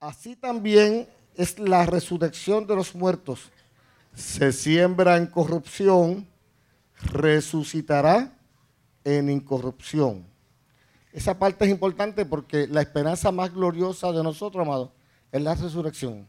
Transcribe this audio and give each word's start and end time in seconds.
Así 0.00 0.36
también 0.36 1.08
es 1.34 1.58
la 1.58 1.86
resurrección 1.86 2.66
de 2.66 2.76
los 2.76 2.94
muertos. 2.94 3.50
Se 4.14 4.52
siembra 4.52 5.16
en 5.16 5.26
corrupción, 5.26 6.28
resucitará 7.12 8.32
en 9.02 9.30
incorrupción. 9.30 10.26
Esa 11.12 11.38
parte 11.38 11.64
es 11.64 11.70
importante 11.70 12.24
porque 12.26 12.66
la 12.66 12.82
esperanza 12.82 13.30
más 13.30 13.52
gloriosa 13.52 14.10
de 14.12 14.22
nosotros, 14.22 14.66
amados, 14.66 14.90
es 15.30 15.42
la 15.42 15.54
resurrección. 15.54 16.26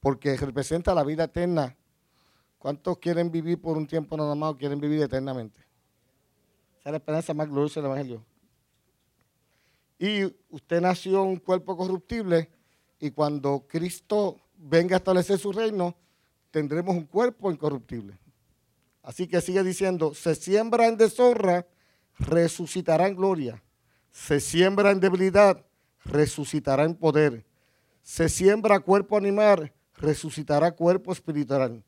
Porque 0.00 0.36
representa 0.36 0.94
la 0.94 1.04
vida 1.04 1.24
eterna. 1.24 1.76
¿Cuántos 2.58 2.98
quieren 2.98 3.30
vivir 3.30 3.60
por 3.60 3.76
un 3.76 3.86
tiempo 3.86 4.16
nada 4.16 4.34
más 4.34 4.54
quieren 4.56 4.80
vivir 4.80 5.02
eternamente? 5.02 5.60
Esa 6.80 6.88
es 6.88 6.92
la 6.92 6.96
esperanza 6.96 7.34
más 7.34 7.48
gloriosa 7.48 7.80
del 7.80 7.90
Evangelio. 7.90 8.31
Y 10.02 10.24
usted 10.50 10.80
nació 10.80 11.22
un 11.22 11.36
cuerpo 11.36 11.76
corruptible 11.76 12.50
y 12.98 13.12
cuando 13.12 13.68
Cristo 13.68 14.36
venga 14.56 14.96
a 14.96 14.98
establecer 14.98 15.38
su 15.38 15.52
reino, 15.52 15.94
tendremos 16.50 16.96
un 16.96 17.04
cuerpo 17.04 17.52
incorruptible. 17.52 18.18
Así 19.04 19.28
que 19.28 19.40
sigue 19.40 19.62
diciendo, 19.62 20.12
se 20.12 20.34
siembra 20.34 20.88
en 20.88 20.96
deshonra, 20.96 21.68
resucitará 22.18 23.06
en 23.06 23.14
gloria. 23.14 23.62
Se 24.10 24.40
siembra 24.40 24.90
en 24.90 24.98
debilidad, 24.98 25.64
resucitará 26.04 26.82
en 26.82 26.96
poder. 26.96 27.44
Se 28.02 28.28
siembra 28.28 28.80
cuerpo 28.80 29.16
animal, 29.16 29.72
resucitará 29.94 30.72
cuerpo 30.72 31.12
espiritual. 31.12 31.84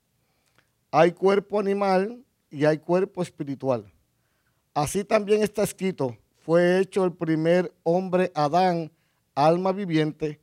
Hay 0.92 1.10
cuerpo 1.10 1.58
animal 1.58 2.24
y 2.48 2.64
hay 2.64 2.78
cuerpo 2.78 3.24
espiritual. 3.24 3.92
Así 4.72 5.02
también 5.02 5.42
está 5.42 5.64
escrito, 5.64 6.16
fue 6.44 6.78
hecho 6.78 7.04
el 7.04 7.12
primer 7.14 7.72
hombre 7.84 8.30
Adán, 8.34 8.92
alma 9.34 9.72
viviente, 9.72 10.40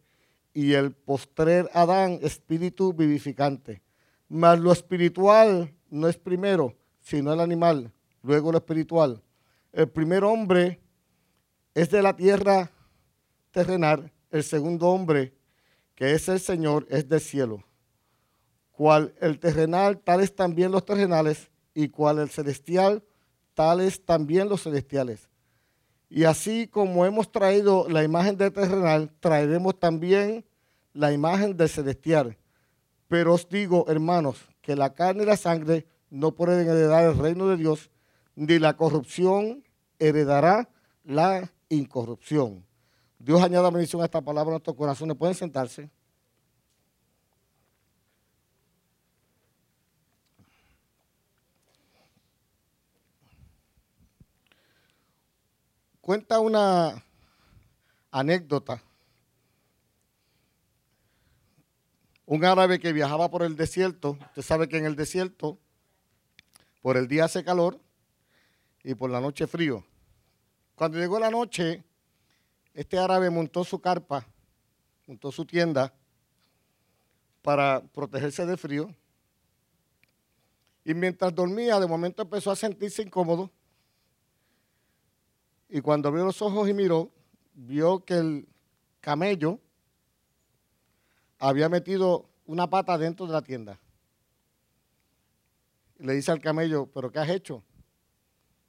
y 0.51 0.73
el 0.73 0.93
postrer 0.93 1.69
Adán, 1.73 2.17
espíritu 2.23 2.91
vivificante. 2.91 3.83
Mas 4.27 4.59
lo 4.59 4.71
espiritual 4.71 5.71
no 5.91 6.07
es 6.07 6.17
primero, 6.17 6.75
sino 7.01 7.31
el 7.31 7.39
animal, 7.39 7.93
luego 8.23 8.51
lo 8.51 8.57
espiritual. 8.57 9.21
El 9.71 9.89
primer 9.89 10.23
hombre 10.23 10.81
es 11.75 11.91
de 11.91 12.01
la 12.01 12.15
tierra 12.15 12.71
terrenal, 13.51 14.11
el 14.31 14.43
segundo 14.43 14.87
hombre, 14.87 15.35
que 15.93 16.13
es 16.13 16.27
el 16.29 16.39
Señor, 16.39 16.87
es 16.89 17.07
del 17.07 17.21
cielo. 17.21 17.63
Cual 18.71 19.13
el 19.21 19.39
terrenal, 19.39 19.99
tales 19.99 20.35
también 20.35 20.71
los 20.71 20.83
terrenales, 20.83 21.51
y 21.75 21.89
cual 21.89 22.17
el 22.17 22.29
celestial, 22.29 23.03
tales 23.53 24.03
también 24.03 24.49
los 24.49 24.63
celestiales. 24.63 25.30
Y 26.13 26.25
así 26.25 26.67
como 26.67 27.05
hemos 27.05 27.31
traído 27.31 27.87
la 27.87 28.03
imagen 28.03 28.35
del 28.35 28.51
terrenal, 28.51 29.09
traeremos 29.21 29.79
también 29.79 30.43
la 30.91 31.13
imagen 31.13 31.55
del 31.55 31.69
celestial. 31.69 32.37
Pero 33.07 33.33
os 33.33 33.47
digo, 33.47 33.85
hermanos, 33.87 34.49
que 34.61 34.75
la 34.75 34.93
carne 34.93 35.23
y 35.23 35.25
la 35.25 35.37
sangre 35.37 35.87
no 36.09 36.35
pueden 36.35 36.67
heredar 36.67 37.05
el 37.05 37.17
reino 37.17 37.47
de 37.47 37.55
Dios, 37.55 37.89
ni 38.35 38.59
la 38.59 38.75
corrupción 38.75 39.63
heredará 39.99 40.67
la 41.05 41.49
incorrupción. 41.69 42.65
Dios 43.17 43.41
añada 43.41 43.69
bendición 43.69 44.01
a 44.01 44.05
esta 44.05 44.19
palabra 44.19 44.49
en 44.49 44.55
nuestros 44.55 44.75
corazones. 44.75 45.15
Pueden 45.15 45.35
sentarse. 45.35 45.89
Cuenta 56.11 56.41
una 56.41 57.05
anécdota. 58.11 58.83
Un 62.25 62.43
árabe 62.43 62.81
que 62.81 62.91
viajaba 62.91 63.31
por 63.31 63.43
el 63.43 63.55
desierto, 63.55 64.17
usted 64.19 64.41
sabe 64.41 64.67
que 64.67 64.77
en 64.77 64.83
el 64.83 64.97
desierto, 64.97 65.57
por 66.81 66.97
el 66.97 67.07
día 67.07 67.23
hace 67.23 67.45
calor 67.45 67.79
y 68.83 68.93
por 68.93 69.09
la 69.09 69.21
noche 69.21 69.47
frío. 69.47 69.85
Cuando 70.75 70.97
llegó 70.97 71.17
la 71.17 71.31
noche, 71.31 71.81
este 72.73 72.99
árabe 72.99 73.29
montó 73.29 73.63
su 73.63 73.79
carpa, 73.79 74.27
montó 75.07 75.31
su 75.31 75.45
tienda 75.45 75.93
para 77.41 77.81
protegerse 77.93 78.45
del 78.45 78.57
frío. 78.57 78.93
Y 80.83 80.93
mientras 80.93 81.33
dormía, 81.33 81.79
de 81.79 81.87
momento 81.87 82.23
empezó 82.23 82.51
a 82.51 82.57
sentirse 82.57 83.01
incómodo 83.01 83.49
y 85.73 85.79
cuando 85.79 86.09
abrió 86.09 86.25
los 86.25 86.41
ojos 86.41 86.67
y 86.67 86.73
miró, 86.73 87.09
vio 87.53 88.03
que 88.03 88.15
el 88.15 88.47
camello 88.99 89.57
había 91.39 91.69
metido 91.69 92.29
una 92.45 92.69
pata 92.69 92.97
dentro 92.97 93.25
de 93.25 93.31
la 93.31 93.41
tienda. 93.41 93.79
Le 95.97 96.13
dice 96.13 96.29
al 96.29 96.41
camello, 96.41 96.87
¿pero 96.87 97.09
qué 97.09 97.19
has 97.19 97.29
hecho? 97.29 97.63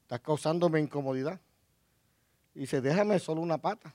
Estás 0.03 0.21
causándome 0.21 0.79
incomodidad. 0.79 1.41
Y 2.55 2.61
dice, 2.61 2.81
déjame 2.81 3.19
solo 3.19 3.41
una 3.41 3.59
pata. 3.59 3.93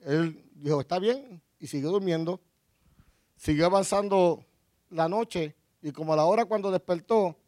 Él 0.00 0.44
dijo, 0.52 0.82
está 0.82 0.98
bien, 0.98 1.40
y 1.58 1.66
siguió 1.66 1.90
durmiendo. 1.90 2.40
Siguió 3.36 3.64
avanzando 3.64 4.44
la 4.90 5.08
noche, 5.08 5.56
y 5.80 5.92
como 5.92 6.12
a 6.12 6.16
la 6.16 6.26
hora 6.26 6.44
cuando 6.44 6.70
despertó, 6.70 7.38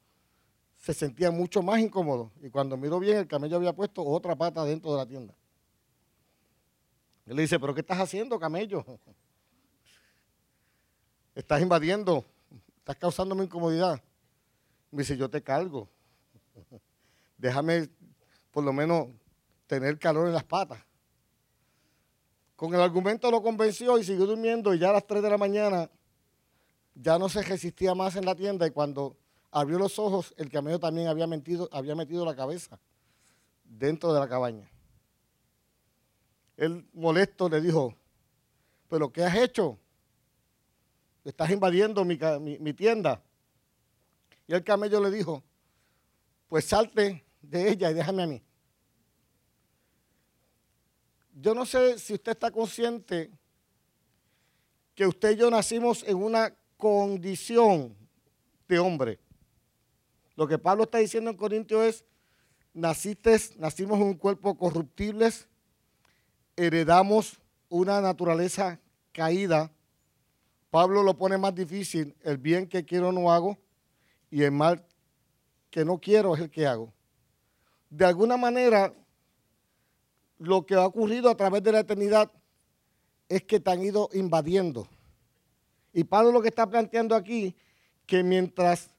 se 0.85 0.93
sentía 0.93 1.31
mucho 1.31 1.63
más 1.63 1.81
incómodo. 1.81 2.31
Y 2.43 2.51
cuando 2.51 2.77
miró 2.77 2.99
bien, 2.99 3.17
el 3.17 3.27
camello 3.27 3.57
había 3.57 3.73
puesto 3.73 4.05
otra 4.05 4.37
pata 4.37 4.63
dentro 4.67 4.93
de 4.93 4.99
la 4.99 5.07
tienda. 5.07 5.35
Él 7.25 7.37
le 7.37 7.43
dice, 7.43 7.59
pero 7.59 7.73
¿qué 7.73 7.81
estás 7.81 7.99
haciendo, 7.99 8.39
camello? 8.39 8.85
Estás 11.35 11.63
invadiendo, 11.63 12.25
estás 12.77 12.97
causándome 12.97 13.45
incomodidad. 13.45 14.01
Me 14.93 15.03
dice, 15.03 15.17
yo 15.17 15.29
te 15.29 15.43
cargo. 15.43 15.89
Déjame 17.39 17.89
por 18.53 18.63
lo 18.63 18.73
menos 18.73 19.09
tener 19.67 19.99
calor 19.99 20.29
en 20.29 20.35
las 20.35 20.45
patas. 20.45 20.79
Con 22.55 22.73
el 22.73 22.81
argumento 22.81 23.33
lo 23.33 23.43
convenció 23.43 23.99
y 23.99 24.05
siguió 24.05 24.27
durmiendo 24.27 24.73
y 24.73 24.79
ya 24.79 24.91
a 24.91 24.93
las 24.93 25.07
3 25.07 25.23
de 25.23 25.31
la 25.31 25.39
mañana 25.39 25.91
ya 26.95 27.19
no 27.19 27.29
se 27.29 27.43
resistía 27.43 27.97
más 27.97 28.15
en 28.15 28.27
la 28.27 28.37
tienda 28.37 28.65
y 28.65 28.71
cuando 28.71 29.17
abrió 29.55 29.79
los 29.79 30.01
ojos, 30.01 30.35
el 30.37 30.51
camello 30.51 30.81
también 30.81 31.07
había, 31.07 31.29
metido, 31.29 31.69
había 31.71 31.95
metido 31.95 32.25
la 32.25 32.35
cabeza 32.35 32.77
dentro 33.63 34.13
de 34.13 34.19
la 34.19 34.29
cabaña. 34.29 34.69
Él 36.57 36.85
molesto 36.93 37.49
le 37.49 37.61
dijo, 37.61 37.95
pero 38.89 39.13
¿qué 39.13 39.23
has 39.23 39.37
hecho? 39.37 39.79
Estás 41.25 41.51
invadiendo 41.51 42.05
mi, 42.05 42.19
mi 42.59 42.73
tienda. 42.73 43.23
Y 44.49 44.55
el 44.55 44.65
camello 44.65 45.01
le 45.01 45.13
dijo, 45.13 45.41
pues 46.49 46.65
salte 46.65 47.25
de 47.41 47.71
ella 47.71 47.93
y 47.93 47.95
déjame 47.95 48.25
a 48.25 48.27
mí. 48.27 48.43
Yo 51.33 51.55
no 51.55 51.65
sé 51.65 51.97
si 52.01 52.15
usted 52.15 52.33
está 52.33 52.51
consciente 52.51 53.31
que 54.97 55.07
usted 55.07 55.31
y 55.31 55.37
yo 55.37 55.49
nacimos 55.49 56.03
en 56.03 56.17
una 56.17 56.53
condición 56.77 57.97
de 58.67 58.79
hombre. 58.81 59.24
Lo 60.37 60.49
que 60.49 60.59
Pablo 60.59 60.85
está 60.85 60.99
diciendo 60.99 61.31
en 61.31 61.37
Corintios 61.37 61.85
es, 61.85 62.05
naciste, 62.73 63.39
nacimos 63.57 63.99
en 64.01 64.07
un 64.07 64.15
cuerpo 64.15 64.57
corruptible, 64.57 65.31
heredamos 66.57 67.39
una 67.69 68.01
naturaleza 68.01 68.81
caída. 69.13 69.71
Pablo 70.71 71.03
lo 71.03 71.17
pone 71.17 71.39
más 71.39 71.55
difícil, 71.55 72.17
el 72.23 72.39
bien 72.39 72.69
que 72.69 72.85
quiero 72.85 73.13
no 73.13 73.33
hago 73.33 73.59
y 74.31 74.43
el 74.43 74.51
mal 74.51 74.85
que 75.71 75.85
no 75.85 75.99
quiero 75.99 76.35
es 76.35 76.41
el 76.41 76.51
que 76.51 76.67
hago. 76.67 76.93
De 77.91 78.05
alguna 78.05 78.37
manera, 78.37 78.93
lo 80.39 80.67
que 80.67 80.75
ha 80.75 80.85
ocurrido 80.85 81.31
a 81.31 81.37
través 81.37 81.63
de 81.63 81.73
la 81.73 81.81
eternidad 81.81 82.31
es 83.29 83.45
que 83.45 83.61
te 83.61 83.71
han 83.71 83.83
ido 83.83 84.09
invadiendo. 84.13 84.89
Y 85.93 86.03
Pablo 86.03 86.33
lo 86.33 86.43
que 86.43 86.49
está 86.49 86.69
planteando 86.69 87.15
aquí, 87.15 87.55
que 88.05 88.25
mientras 88.25 88.91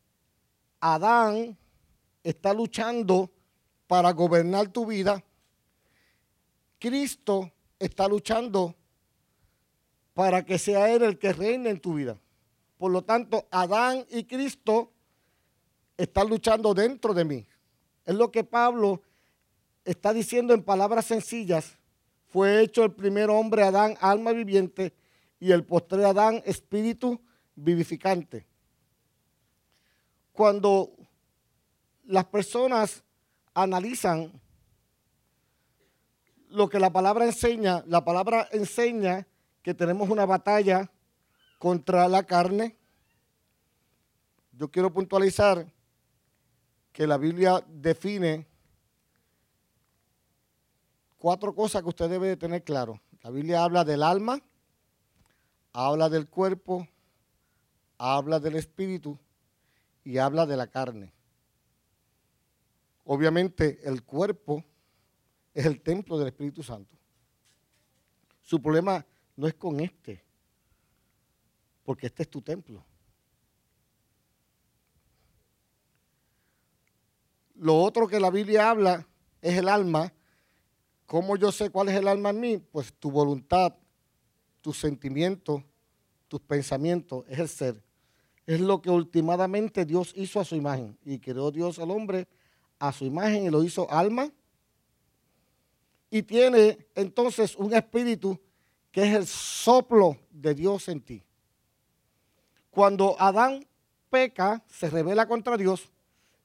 Adán 0.94 1.58
está 2.24 2.54
luchando 2.54 3.32
para 3.88 4.12
gobernar 4.12 4.68
tu 4.68 4.86
vida, 4.86 5.24
Cristo 6.78 7.52
está 7.80 8.08
luchando 8.08 8.76
para 10.14 10.46
que 10.46 10.60
sea 10.60 10.94
Él 10.94 11.02
el 11.02 11.18
que 11.18 11.34
reine 11.34 11.72
en 11.72 11.80
tu 11.80 11.96
vida. 11.96 12.20
Por 12.78 12.92
lo 12.92 13.04
tanto, 13.04 13.48
Adán 13.50 14.06
y 14.12 14.26
Cristo 14.26 14.92
están 15.98 16.30
luchando 16.30 16.76
dentro 16.76 17.16
de 17.16 17.26
mí. 17.26 17.48
Es 18.06 18.14
lo 18.14 18.32
que 18.32 18.44
Pablo 18.44 19.02
está 19.84 20.14
diciendo 20.14 20.54
en 20.54 20.62
palabras 20.62 21.06
sencillas. 21.06 21.80
Fue 22.28 22.62
hecho 22.62 22.84
el 22.84 22.92
primer 22.92 23.32
hombre 23.32 23.64
Adán, 23.64 23.98
alma 24.02 24.34
viviente, 24.34 24.94
y 25.40 25.52
el 25.52 25.64
postre 25.64 26.06
Adán, 26.06 26.44
espíritu 26.46 27.20
vivificante 27.56 28.46
cuando 30.36 30.92
las 32.04 32.26
personas 32.26 33.04
analizan 33.54 34.34
lo 36.50 36.70
que 36.70 36.78
la 36.78 36.92
palabra 36.92 37.26
enseña. 37.26 37.84
La 37.88 38.04
palabra 38.04 38.48
enseña 38.52 39.26
que 39.64 39.74
tenemos 39.74 40.10
una 40.10 40.26
batalla 40.26 40.92
contra 41.58 42.08
la 42.10 42.24
carne. 42.24 42.78
Yo 44.52 44.70
quiero 44.70 44.92
puntualizar 44.92 45.74
que 46.92 47.08
la 47.08 47.18
Biblia 47.18 47.64
define 47.68 48.46
cuatro 51.18 51.56
cosas 51.56 51.82
que 51.82 51.90
usted 51.90 52.10
debe 52.10 52.36
tener 52.36 52.64
claro. 52.64 53.02
La 53.24 53.30
Biblia 53.30 53.64
habla 53.64 53.86
del 53.86 54.04
alma, 54.04 54.42
habla 55.72 56.10
del 56.10 56.28
cuerpo, 56.28 56.88
habla 57.98 58.40
del 58.40 58.58
espíritu 58.58 59.18
y 60.06 60.20
habla 60.20 60.46
de 60.46 60.56
la 60.56 60.68
carne. 60.68 61.12
Obviamente 63.04 63.80
el 63.84 64.04
cuerpo 64.04 64.64
es 65.54 65.66
el 65.66 65.82
templo 65.82 66.18
del 66.18 66.28
Espíritu 66.28 66.64
Santo. 66.64 66.96
Su 68.42 68.62
problema 68.62 69.06
no 69.36 69.48
es 69.48 69.56
con 69.56 69.80
este, 69.80 70.24
porque 71.84 72.06
este 72.08 72.24
es 72.24 72.30
tu 72.30 72.42
templo. 72.42 72.86
Lo 77.56 77.82
otro 77.82 78.08
que 78.08 78.20
la 78.20 78.30
Biblia 78.30 78.70
habla 78.70 79.08
es 79.42 79.58
el 79.58 79.68
alma. 79.68 80.14
¿Cómo 81.08 81.36
yo 81.36 81.52
sé 81.52 81.70
cuál 81.70 81.90
es 81.90 81.96
el 81.96 82.08
alma 82.08 82.30
en 82.30 82.40
mí? 82.40 82.58
Pues 82.58 82.94
tu 82.94 83.10
voluntad, 83.10 83.76
tus 84.62 84.78
sentimientos, 84.78 85.64
tus 86.28 86.42
pensamientos, 86.42 87.26
es 87.28 87.40
el 87.40 87.48
ser. 87.50 87.86
Es 88.46 88.60
lo 88.60 88.82
que 88.82 88.90
últimamente 88.90 89.86
Dios 89.86 90.14
hizo 90.16 90.40
a 90.40 90.46
su 90.46 90.56
imagen. 90.56 90.98
Y 91.04 91.20
creó 91.20 91.52
Dios 91.52 91.80
al 91.80 91.92
hombre 91.92 92.28
a 92.80 92.92
su 92.92 93.06
imagen 93.06 93.46
y 93.46 93.50
lo 93.50 93.64
hizo 93.64 93.90
alma. 93.90 94.32
Y 96.10 96.24
tiene 96.24 96.88
entonces 96.96 97.56
un 97.56 97.74
espíritu 97.74 98.40
que 98.92 99.04
es 99.04 99.14
el 99.14 99.28
soplo 99.28 100.18
de 100.32 100.54
Dios 100.54 100.88
en 100.88 101.02
ti. 101.02 101.24
Cuando 102.70 103.20
Adán 103.20 103.66
peca, 104.10 104.64
se 104.70 104.90
revela 104.90 105.28
contra 105.28 105.58
Dios, 105.58 105.92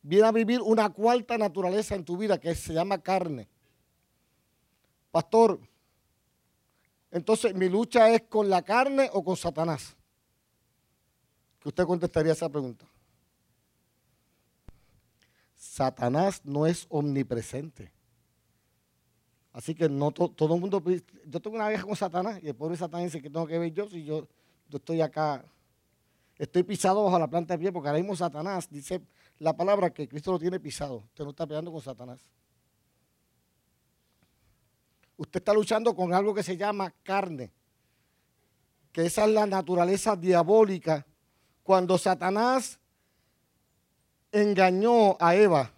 viene 0.02 0.26
a 0.26 0.32
vivir 0.32 0.60
una 0.62 0.88
cuarta 0.90 1.36
naturaleza 1.36 1.94
en 1.94 2.04
tu 2.04 2.16
vida 2.16 2.38
que 2.38 2.54
se 2.54 2.72
llama 2.72 2.98
carne. 2.98 3.48
Pastor, 5.10 5.60
entonces 7.10 7.54
mi 7.54 7.68
lucha 7.68 8.10
es 8.10 8.22
con 8.22 8.48
la 8.48 8.62
carne 8.62 9.10
o 9.12 9.22
con 9.22 9.36
Satanás. 9.36 9.96
¿Qué 11.60 11.68
usted 11.68 11.84
contestaría 11.84 12.32
esa 12.32 12.48
pregunta? 12.48 12.86
Satanás 15.54 16.40
no 16.44 16.66
es 16.66 16.86
omnipresente. 16.88 17.92
Así 19.52 19.74
que 19.74 19.88
no 19.88 20.10
todo 20.10 20.54
el 20.54 20.60
mundo. 20.60 20.82
Yo 21.26 21.40
tengo 21.40 21.56
una 21.56 21.68
vieja 21.68 21.84
con 21.84 21.96
Satanás 21.96 22.40
y 22.42 22.48
el 22.48 22.54
pobre 22.54 22.76
Satanás 22.76 23.06
dice 23.06 23.20
que 23.20 23.28
tengo 23.28 23.46
que 23.46 23.58
ver 23.58 23.72
yo 23.72 23.88
si 23.88 24.04
yo, 24.04 24.26
yo 24.68 24.78
estoy 24.78 25.00
acá. 25.00 25.44
Estoy 26.38 26.62
pisado 26.62 27.04
bajo 27.04 27.18
la 27.18 27.28
planta 27.28 27.54
de 27.54 27.58
pie 27.58 27.72
porque 27.72 27.88
ahora 27.88 28.00
mismo 28.00 28.16
Satanás 28.16 28.68
dice 28.70 29.02
la 29.38 29.54
palabra 29.54 29.90
que 29.90 30.08
Cristo 30.08 30.32
lo 30.32 30.38
tiene 30.38 30.58
pisado. 30.60 30.96
Usted 30.96 31.24
no 31.24 31.30
está 31.30 31.46
peleando 31.46 31.72
con 31.72 31.82
Satanás. 31.82 32.20
Usted 35.16 35.40
está 35.40 35.52
luchando 35.52 35.94
con 35.94 36.14
algo 36.14 36.32
que 36.32 36.42
se 36.42 36.56
llama 36.56 36.94
carne. 37.02 37.50
Que 38.92 39.04
esa 39.04 39.24
es 39.26 39.30
la 39.30 39.44
naturaleza 39.44 40.16
diabólica. 40.16 41.06
Cuando 41.70 41.96
Satanás 41.98 42.80
engañó 44.32 45.16
a 45.20 45.36
Eva 45.36 45.70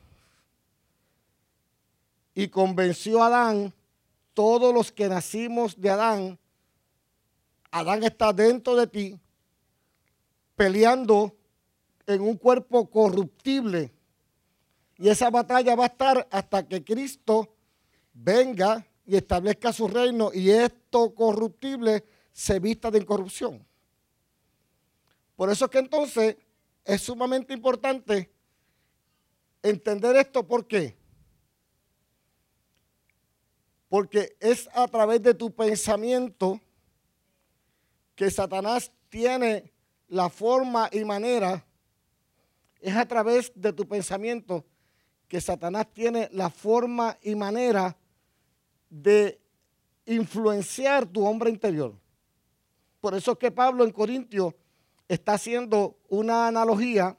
y 2.32 2.48
convenció 2.48 3.22
a 3.22 3.26
Adán, 3.26 3.74
todos 4.32 4.72
los 4.72 4.90
que 4.90 5.06
nacimos 5.10 5.78
de 5.78 5.90
Adán, 5.90 6.38
Adán 7.70 8.04
está 8.04 8.32
dentro 8.32 8.74
de 8.74 8.86
ti, 8.86 9.20
peleando 10.56 11.36
en 12.06 12.22
un 12.22 12.38
cuerpo 12.38 12.88
corruptible. 12.88 13.92
Y 14.96 15.10
esa 15.10 15.28
batalla 15.28 15.76
va 15.76 15.84
a 15.84 15.88
estar 15.88 16.26
hasta 16.30 16.66
que 16.66 16.82
Cristo 16.82 17.54
venga 18.14 18.82
y 19.04 19.16
establezca 19.16 19.74
su 19.74 19.88
reino 19.88 20.30
y 20.32 20.48
esto 20.48 21.14
corruptible 21.14 22.02
se 22.32 22.60
vista 22.60 22.90
de 22.90 23.00
incorrupción. 23.00 23.71
Por 25.42 25.50
eso 25.50 25.64
es 25.64 25.72
que 25.72 25.80
entonces 25.80 26.36
es 26.84 27.02
sumamente 27.02 27.52
importante 27.52 28.32
entender 29.60 30.14
esto. 30.14 30.46
¿Por 30.46 30.68
qué? 30.68 30.96
Porque 33.88 34.36
es 34.38 34.68
a 34.72 34.86
través 34.86 35.20
de 35.20 35.34
tu 35.34 35.52
pensamiento 35.52 36.60
que 38.14 38.30
Satanás 38.30 38.92
tiene 39.08 39.72
la 40.06 40.30
forma 40.30 40.88
y 40.92 41.04
manera. 41.04 41.66
Es 42.78 42.94
a 42.94 43.04
través 43.04 43.50
de 43.56 43.72
tu 43.72 43.84
pensamiento 43.88 44.64
que 45.26 45.40
Satanás 45.40 45.88
tiene 45.92 46.28
la 46.30 46.50
forma 46.50 47.18
y 47.20 47.34
manera 47.34 47.96
de 48.88 49.40
influenciar 50.06 51.04
tu 51.04 51.26
hombre 51.26 51.50
interior. 51.50 51.98
Por 53.00 53.16
eso 53.16 53.32
es 53.32 53.38
que 53.38 53.50
Pablo 53.50 53.82
en 53.82 53.90
Corintios 53.90 54.54
está 55.14 55.34
haciendo 55.34 55.98
una 56.08 56.48
analogía 56.48 57.16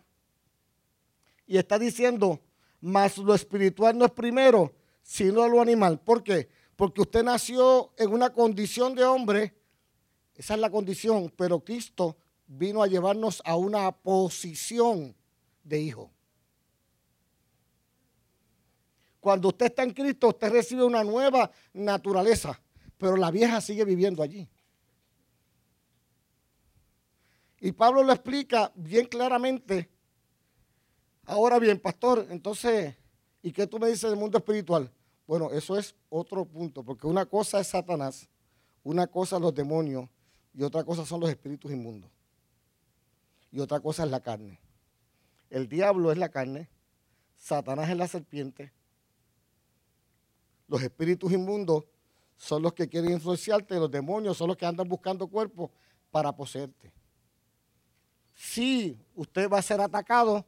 y 1.46 1.58
está 1.58 1.78
diciendo, 1.78 2.42
mas 2.82 3.18
lo 3.18 3.36
espiritual 3.36 3.98
no 3.98 4.06
es 4.06 4.12
primero, 4.12 4.74
sino 5.04 5.48
lo 5.48 5.62
animal. 5.62 6.00
¿Por 6.00 6.24
qué? 6.24 6.50
Porque 6.76 7.02
usted 7.02 7.24
nació 7.24 7.94
en 7.98 8.12
una 8.12 8.32
condición 8.32 8.96
de 8.96 9.06
hombre, 9.06 9.56
esa 10.36 10.56
es 10.56 10.60
la 10.60 10.72
condición, 10.72 11.32
pero 11.36 11.60
Cristo 11.60 12.18
vino 12.48 12.82
a 12.82 12.88
llevarnos 12.88 13.42
a 13.46 13.56
una 13.56 13.92
posición 13.92 15.16
de 15.64 15.80
hijo. 15.80 16.12
Cuando 19.20 19.50
usted 19.50 19.68
está 19.68 19.84
en 19.84 19.92
Cristo, 19.92 20.30
usted 20.30 20.52
recibe 20.52 20.84
una 20.84 21.04
nueva 21.04 21.52
naturaleza, 21.74 22.60
pero 22.98 23.16
la 23.16 23.30
vieja 23.30 23.62
sigue 23.62 23.86
viviendo 23.86 24.24
allí. 24.24 24.50
Y 27.64 27.72
Pablo 27.72 28.04
lo 28.04 28.14
explica 28.14 28.72
bien 28.76 29.08
claramente 29.08 29.90
Ahora 31.26 31.58
bien, 31.58 31.80
pastor, 31.80 32.28
entonces, 32.30 32.96
¿y 33.42 33.52
qué 33.52 33.66
tú 33.66 33.80
me 33.80 33.88
dices 33.88 34.10
del 34.10 34.20
mundo 34.20 34.38
espiritual? 34.38 34.92
Bueno, 35.26 35.52
eso 35.52 35.78
es 35.78 35.96
otro 36.10 36.44
punto, 36.44 36.84
porque 36.84 37.08
una 37.08 37.26
cosa 37.26 37.62
es 37.62 37.68
Satanás, 37.68 38.28
una 38.84 39.08
cosa 39.08 39.40
los 39.40 39.56
demonios 39.56 40.10
y 40.54 40.64
otra 40.64 40.84
cosa 40.84 41.06
son 41.06 41.22
los 41.22 41.30
espíritus 41.30 41.72
inmundos. 41.72 42.12
Y 43.52 43.60
otra 43.60 43.80
cosa 43.80 44.04
es 44.04 44.12
la 44.12 44.20
carne. 44.20 44.60
El 45.50 45.70
diablo 45.70 46.12
es 46.12 46.18
la 46.18 46.28
carne, 46.28 46.70
Satanás 47.38 47.90
es 47.90 47.96
la 47.96 48.08
serpiente, 48.08 48.74
los 50.68 50.82
espíritus 50.82 51.32
inmundos 51.32 51.86
son 52.36 52.64
los 52.64 52.74
que 52.74 52.90
quieren 52.90 53.12
influenciarte, 53.12 53.76
los 53.76 53.92
demonios 53.92 54.36
son 54.36 54.50
los 54.50 54.58
que 54.58 54.66
andan 54.66 54.90
buscando 54.90 55.28
cuerpos 55.28 55.72
para 56.12 56.36
poseerte. 56.36 56.92
Si 58.34 58.98
usted 59.16 59.50
va 59.50 59.60
a 59.60 59.62
ser 59.62 59.82
atacado, 59.82 60.46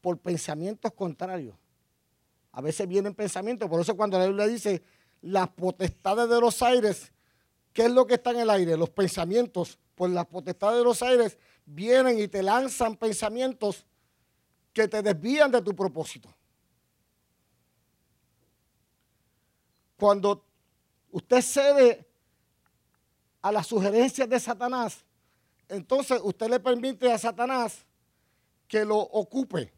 por 0.00 0.18
pensamientos 0.18 0.92
contrarios. 0.92 1.54
A 2.52 2.60
veces 2.60 2.88
vienen 2.88 3.14
pensamientos, 3.14 3.68
por 3.68 3.80
eso 3.80 3.96
cuando 3.96 4.18
la 4.18 4.26
Biblia 4.26 4.46
dice 4.46 4.82
las 5.22 5.48
potestades 5.48 6.28
de 6.28 6.40
los 6.40 6.62
aires, 6.62 7.12
¿qué 7.72 7.84
es 7.84 7.90
lo 7.92 8.06
que 8.06 8.14
está 8.14 8.30
en 8.30 8.40
el 8.40 8.50
aire? 8.50 8.76
Los 8.76 8.90
pensamientos. 8.90 9.78
Pues 9.94 10.10
las 10.12 10.26
potestades 10.26 10.78
de 10.78 10.84
los 10.84 11.02
aires 11.02 11.38
vienen 11.66 12.18
y 12.18 12.26
te 12.26 12.42
lanzan 12.42 12.96
pensamientos 12.96 13.84
que 14.72 14.88
te 14.88 15.02
desvían 15.02 15.50
de 15.52 15.60
tu 15.60 15.74
propósito. 15.76 16.32
Cuando 19.98 20.42
usted 21.10 21.42
cede 21.42 22.06
a 23.42 23.52
las 23.52 23.66
sugerencias 23.66 24.26
de 24.26 24.40
Satanás, 24.40 25.04
entonces 25.70 26.20
usted 26.22 26.48
le 26.50 26.60
permite 26.60 27.10
a 27.10 27.16
Satanás 27.16 27.86
que 28.66 28.84
lo 28.84 28.98
ocupe. 28.98 29.72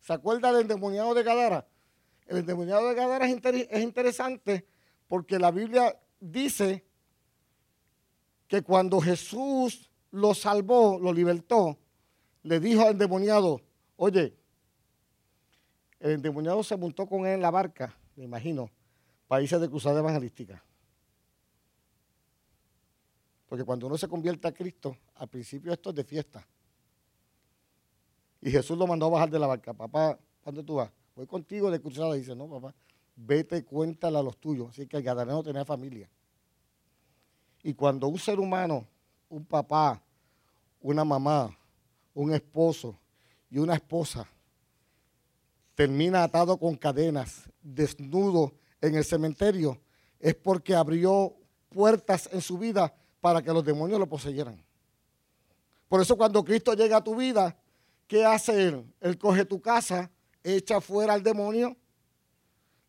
¿Se 0.00 0.12
acuerda 0.12 0.52
del 0.52 0.62
endemoniado 0.62 1.14
de 1.14 1.22
Gadara? 1.22 1.66
El 2.26 2.38
endemoniado 2.38 2.88
de 2.88 2.94
Gadara 2.94 3.26
es, 3.26 3.82
interesante 3.82 4.66
porque 5.08 5.38
la 5.38 5.50
Biblia 5.50 5.98
dice 6.20 6.84
que 8.46 8.62
cuando 8.62 9.00
Jesús 9.00 9.90
lo 10.10 10.34
salvó, 10.34 10.98
lo 11.00 11.12
libertó, 11.12 11.78
le 12.42 12.60
dijo 12.60 12.82
al 12.82 12.92
endemoniado, 12.92 13.60
oye, 13.96 14.36
el 15.98 16.12
endemoniado 16.12 16.62
se 16.62 16.76
montó 16.76 17.06
con 17.06 17.26
él 17.26 17.34
en 17.34 17.42
la 17.42 17.50
barca, 17.50 17.96
me 18.16 18.24
imagino, 18.24 18.70
países 19.26 19.60
de 19.60 19.68
cruzada 19.68 20.00
evangelística. 20.00 20.62
Porque 23.48 23.64
cuando 23.64 23.86
uno 23.86 23.96
se 23.96 24.08
convierte 24.08 24.48
a 24.48 24.52
Cristo, 24.52 24.96
al 25.14 25.28
principio 25.28 25.72
esto 25.72 25.90
es 25.90 25.96
de 25.96 26.04
fiesta. 26.04 26.46
Y 28.40 28.50
Jesús 28.50 28.76
lo 28.76 28.86
mandó 28.86 29.06
a 29.06 29.10
bajar 29.10 29.30
de 29.30 29.38
la 29.38 29.46
barca. 29.46 29.72
Papá, 29.72 30.18
¿dónde 30.44 30.62
tú 30.62 30.74
vas? 30.74 30.90
Voy 31.14 31.26
contigo 31.26 31.70
de 31.70 31.80
cruzada. 31.80 32.14
dice, 32.14 32.34
no, 32.34 32.48
papá, 32.48 32.74
vete 33.14 33.64
cuéntale 33.64 34.18
a 34.18 34.22
los 34.22 34.36
tuyos. 34.36 34.70
Así 34.70 34.86
que 34.86 34.96
el 34.96 35.02
Gadareno 35.02 35.42
tenía 35.42 35.64
familia. 35.64 36.10
Y 37.62 37.74
cuando 37.74 38.08
un 38.08 38.18
ser 38.18 38.38
humano, 38.38 38.86
un 39.28 39.44
papá, 39.44 40.02
una 40.80 41.04
mamá, 41.04 41.56
un 42.14 42.32
esposo 42.32 42.98
y 43.50 43.58
una 43.58 43.74
esposa 43.74 44.28
termina 45.74 46.22
atado 46.22 46.56
con 46.58 46.76
cadenas, 46.76 47.50
desnudo 47.62 48.54
en 48.80 48.94
el 48.94 49.04
cementerio, 49.04 49.80
es 50.18 50.34
porque 50.34 50.74
abrió 50.74 51.34
puertas 51.68 52.28
en 52.32 52.40
su 52.40 52.58
vida 52.58 52.94
para 53.26 53.42
que 53.42 53.52
los 53.52 53.64
demonios 53.64 53.98
lo 53.98 54.08
poseyeran. 54.08 54.64
Por 55.88 56.00
eso 56.00 56.16
cuando 56.16 56.44
Cristo 56.44 56.74
llega 56.74 56.98
a 56.98 57.02
tu 57.02 57.16
vida, 57.16 57.56
¿qué 58.06 58.24
hace 58.24 58.68
Él? 58.68 58.94
Él 59.00 59.18
coge 59.18 59.44
tu 59.44 59.60
casa, 59.60 60.12
echa 60.44 60.80
fuera 60.80 61.12
al 61.12 61.24
demonio. 61.24 61.76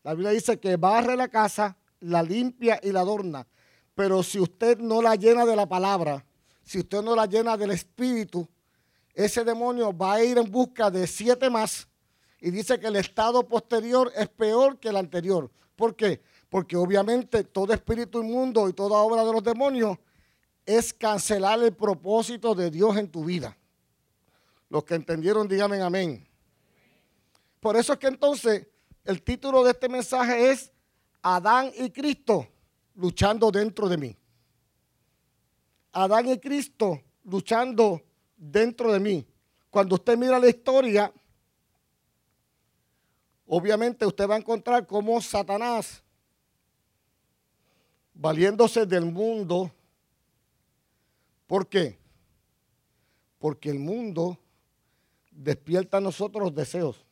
La 0.03 0.13
Biblia 0.13 0.29
dice 0.29 0.59
que 0.59 0.75
barre 0.75 1.17
la 1.17 1.27
casa, 1.27 1.75
la 2.01 2.21
limpia 2.21 2.79
y 2.83 2.91
la 2.91 2.99
adorna. 2.99 3.47
Pero 3.95 4.21
si 4.21 4.39
usted 4.39 4.77
no 4.77 5.01
la 5.01 5.15
llena 5.15 5.43
de 5.43 5.55
la 5.55 5.67
palabra, 5.67 6.23
si 6.63 6.77
usted 6.77 7.01
no 7.01 7.15
la 7.15 7.25
llena 7.25 7.57
del 7.57 7.71
Espíritu, 7.71 8.47
ese 9.15 9.43
demonio 9.43 9.91
va 9.97 10.13
a 10.13 10.23
ir 10.23 10.37
en 10.37 10.51
busca 10.51 10.91
de 10.91 11.07
siete 11.07 11.49
más 11.49 11.87
y 12.39 12.51
dice 12.51 12.79
que 12.79 12.85
el 12.85 12.97
estado 12.97 13.47
posterior 13.47 14.11
es 14.15 14.29
peor 14.29 14.77
que 14.77 14.89
el 14.89 14.97
anterior. 14.97 15.49
¿Por 15.75 15.95
qué? 15.95 16.21
Porque 16.47 16.77
obviamente 16.77 17.43
todo 17.43 17.73
espíritu 17.73 18.21
inmundo 18.21 18.69
y 18.69 18.73
toda 18.73 18.99
obra 18.99 19.25
de 19.25 19.33
los 19.33 19.43
demonios 19.43 19.97
es 20.67 20.93
cancelar 20.93 21.63
el 21.63 21.73
propósito 21.73 22.53
de 22.53 22.69
Dios 22.69 22.97
en 22.97 23.09
tu 23.09 23.23
vida. 23.23 23.57
Los 24.69 24.83
que 24.83 24.95
entendieron, 24.95 25.47
díganme 25.47 25.81
amén. 25.81 26.27
Por 27.61 27.77
eso 27.77 27.93
es 27.93 27.99
que 27.99 28.07
entonces 28.07 28.67
el 29.05 29.23
título 29.23 29.63
de 29.63 29.71
este 29.71 29.87
mensaje 29.87 30.51
es 30.51 30.73
Adán 31.21 31.71
y 31.73 31.89
Cristo 31.89 32.45
luchando 32.95 33.49
dentro 33.49 33.87
de 33.87 33.97
mí. 33.97 34.17
Adán 35.93 36.27
y 36.27 36.37
Cristo 36.37 37.01
luchando 37.23 38.01
dentro 38.35 38.91
de 38.91 38.99
mí. 38.99 39.25
Cuando 39.69 39.95
usted 39.95 40.17
mira 40.17 40.37
la 40.37 40.49
historia, 40.49 41.13
obviamente 43.45 44.05
usted 44.05 44.29
va 44.29 44.35
a 44.35 44.39
encontrar 44.39 44.85
cómo 44.85 45.21
Satanás, 45.21 46.03
valiéndose 48.13 48.85
del 48.85 49.05
mundo, 49.05 49.71
¿por 51.47 51.67
qué? 51.67 51.97
Porque 53.39 53.69
el 53.69 53.79
mundo 53.79 54.37
despierta 55.31 55.97
a 55.97 56.01
nosotros 56.01 56.43
los 56.43 56.55
deseos, 56.55 57.05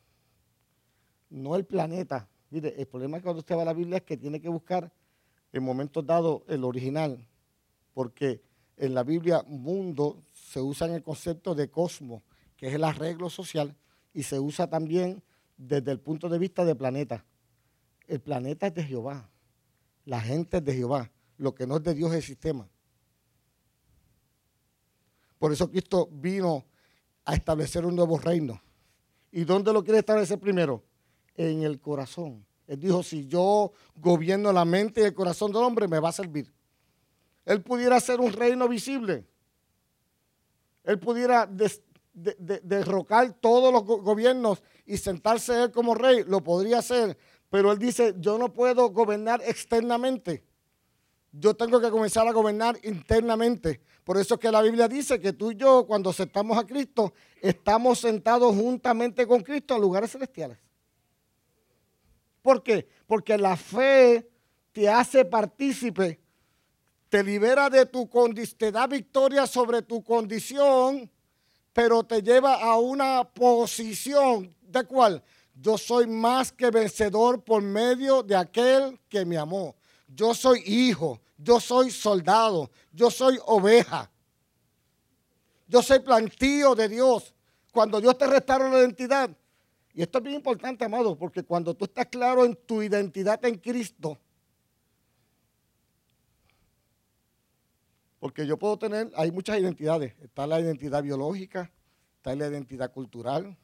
no 1.30 1.56
el 1.56 1.64
planeta. 1.64 2.28
Mire, 2.50 2.74
el 2.78 2.86
problema 2.86 3.16
es 3.16 3.22
que 3.22 3.24
cuando 3.24 3.40
usted 3.40 3.56
va 3.56 3.62
a 3.62 3.66
la 3.66 3.72
Biblia 3.72 3.98
es 3.98 4.04
que 4.04 4.16
tiene 4.16 4.40
que 4.40 4.48
buscar 4.48 4.92
en 5.52 5.62
momentos 5.62 6.06
dados 6.06 6.42
el 6.48 6.64
original, 6.64 7.24
porque 7.94 8.42
en 8.76 8.94
la 8.94 9.02
Biblia 9.02 9.42
mundo 9.46 10.22
se 10.32 10.60
usa 10.60 10.86
en 10.86 10.94
el 10.94 11.02
concepto 11.02 11.54
de 11.54 11.70
cosmos, 11.70 12.22
que 12.56 12.68
es 12.68 12.74
el 12.74 12.84
arreglo 12.84 13.30
social, 13.30 13.74
y 14.12 14.22
se 14.22 14.38
usa 14.38 14.68
también 14.68 15.22
desde 15.56 15.90
el 15.90 16.00
punto 16.00 16.28
de 16.28 16.38
vista 16.38 16.64
de 16.64 16.74
planeta. 16.74 17.24
El 18.06 18.20
planeta 18.20 18.66
es 18.66 18.74
de 18.74 18.84
Jehová, 18.84 19.28
la 20.04 20.20
gente 20.20 20.58
es 20.58 20.64
de 20.64 20.74
Jehová, 20.74 21.10
lo 21.38 21.54
que 21.54 21.66
no 21.66 21.76
es 21.76 21.82
de 21.82 21.94
Dios 21.94 22.10
es 22.10 22.16
el 22.16 22.22
sistema. 22.22 22.68
Por 25.38 25.52
eso 25.52 25.70
Cristo 25.70 26.08
vino 26.10 26.64
a 27.24 27.34
establecer 27.34 27.84
un 27.84 27.96
nuevo 27.96 28.18
reino. 28.18 28.60
¿Y 29.32 29.44
dónde 29.44 29.72
lo 29.72 29.84
quiere 29.84 29.98
establecer 29.98 30.38
primero? 30.38 30.82
En 31.34 31.62
el 31.62 31.80
corazón. 31.80 32.46
Él 32.66 32.80
dijo, 32.80 33.02
si 33.02 33.26
yo 33.26 33.72
gobierno 33.94 34.52
la 34.52 34.64
mente 34.64 35.02
y 35.02 35.04
el 35.04 35.14
corazón 35.14 35.52
del 35.52 35.62
hombre, 35.62 35.86
me 35.86 36.00
va 36.00 36.08
a 36.08 36.12
servir. 36.12 36.52
Él 37.44 37.62
pudiera 37.62 38.00
ser 38.00 38.20
un 38.20 38.32
reino 38.32 38.68
visible. 38.68 39.24
Él 40.82 40.98
pudiera 40.98 41.48
derrocar 42.14 43.32
todos 43.34 43.72
los 43.72 43.84
gobiernos 43.84 44.62
y 44.84 44.96
sentarse 44.96 45.64
él 45.64 45.70
como 45.70 45.94
rey. 45.94 46.24
Lo 46.26 46.42
podría 46.42 46.78
hacer. 46.78 47.16
Pero 47.50 47.72
él 47.72 47.78
dice, 47.78 48.14
yo 48.18 48.38
no 48.38 48.52
puedo 48.52 48.90
gobernar 48.90 49.42
externamente. 49.44 50.42
Yo 51.38 51.54
tengo 51.54 51.80
que 51.80 51.90
comenzar 51.90 52.26
a 52.26 52.32
gobernar 52.32 52.78
internamente. 52.82 53.80
Por 54.04 54.16
eso 54.16 54.34
es 54.34 54.40
que 54.40 54.50
la 54.50 54.62
Biblia 54.62 54.88
dice 54.88 55.20
que 55.20 55.32
tú 55.32 55.50
y 55.50 55.56
yo, 55.56 55.86
cuando 55.86 56.10
aceptamos 56.10 56.56
a 56.56 56.64
Cristo, 56.64 57.12
estamos 57.40 57.98
sentados 57.98 58.54
juntamente 58.54 59.26
con 59.26 59.42
Cristo 59.42 59.74
en 59.74 59.82
lugares 59.82 60.12
celestiales. 60.12 60.58
¿Por 62.40 62.62
qué? 62.62 62.88
Porque 63.06 63.36
la 63.36 63.56
fe 63.56 64.30
te 64.72 64.88
hace 64.88 65.24
partícipe, 65.24 66.20
te 67.08 67.22
libera 67.22 67.68
de 67.68 67.84
tu 67.84 68.08
condición, 68.08 68.58
te 68.58 68.72
da 68.72 68.86
victoria 68.86 69.46
sobre 69.46 69.82
tu 69.82 70.02
condición, 70.02 71.10
pero 71.72 72.02
te 72.02 72.22
lleva 72.22 72.54
a 72.54 72.78
una 72.78 73.24
posición 73.24 74.54
de 74.62 74.84
cual 74.84 75.22
yo 75.54 75.76
soy 75.76 76.06
más 76.06 76.52
que 76.52 76.70
vencedor 76.70 77.42
por 77.42 77.62
medio 77.62 78.22
de 78.22 78.36
aquel 78.36 78.98
que 79.08 79.24
me 79.24 79.36
amó. 79.36 79.74
Yo 80.06 80.34
soy 80.34 80.62
hijo, 80.64 81.20
yo 81.36 81.60
soy 81.60 81.90
soldado, 81.90 82.70
yo 82.92 83.10
soy 83.10 83.38
oveja. 83.46 84.10
Yo 85.68 85.82
soy 85.82 86.00
plantío 86.00 86.74
de 86.74 86.88
Dios. 86.88 87.34
Cuando 87.72 88.00
Dios 88.00 88.16
te 88.16 88.26
restaura 88.26 88.70
la 88.70 88.78
identidad, 88.78 89.30
y 89.92 90.02
esto 90.02 90.18
es 90.18 90.24
bien 90.24 90.36
importante, 90.36 90.84
amado, 90.84 91.16
porque 91.16 91.42
cuando 91.42 91.74
tú 91.74 91.86
estás 91.86 92.06
claro 92.06 92.44
en 92.44 92.54
tu 92.54 92.82
identidad 92.82 93.42
en 93.44 93.58
Cristo, 93.58 94.18
porque 98.18 98.46
yo 98.46 98.58
puedo 98.58 98.78
tener, 98.78 99.10
hay 99.14 99.30
muchas 99.30 99.58
identidades. 99.58 100.14
Está 100.20 100.46
la 100.46 100.60
identidad 100.60 101.02
biológica, 101.02 101.70
está 102.16 102.34
la 102.34 102.48
identidad 102.48 102.92
cultural, 102.92 103.56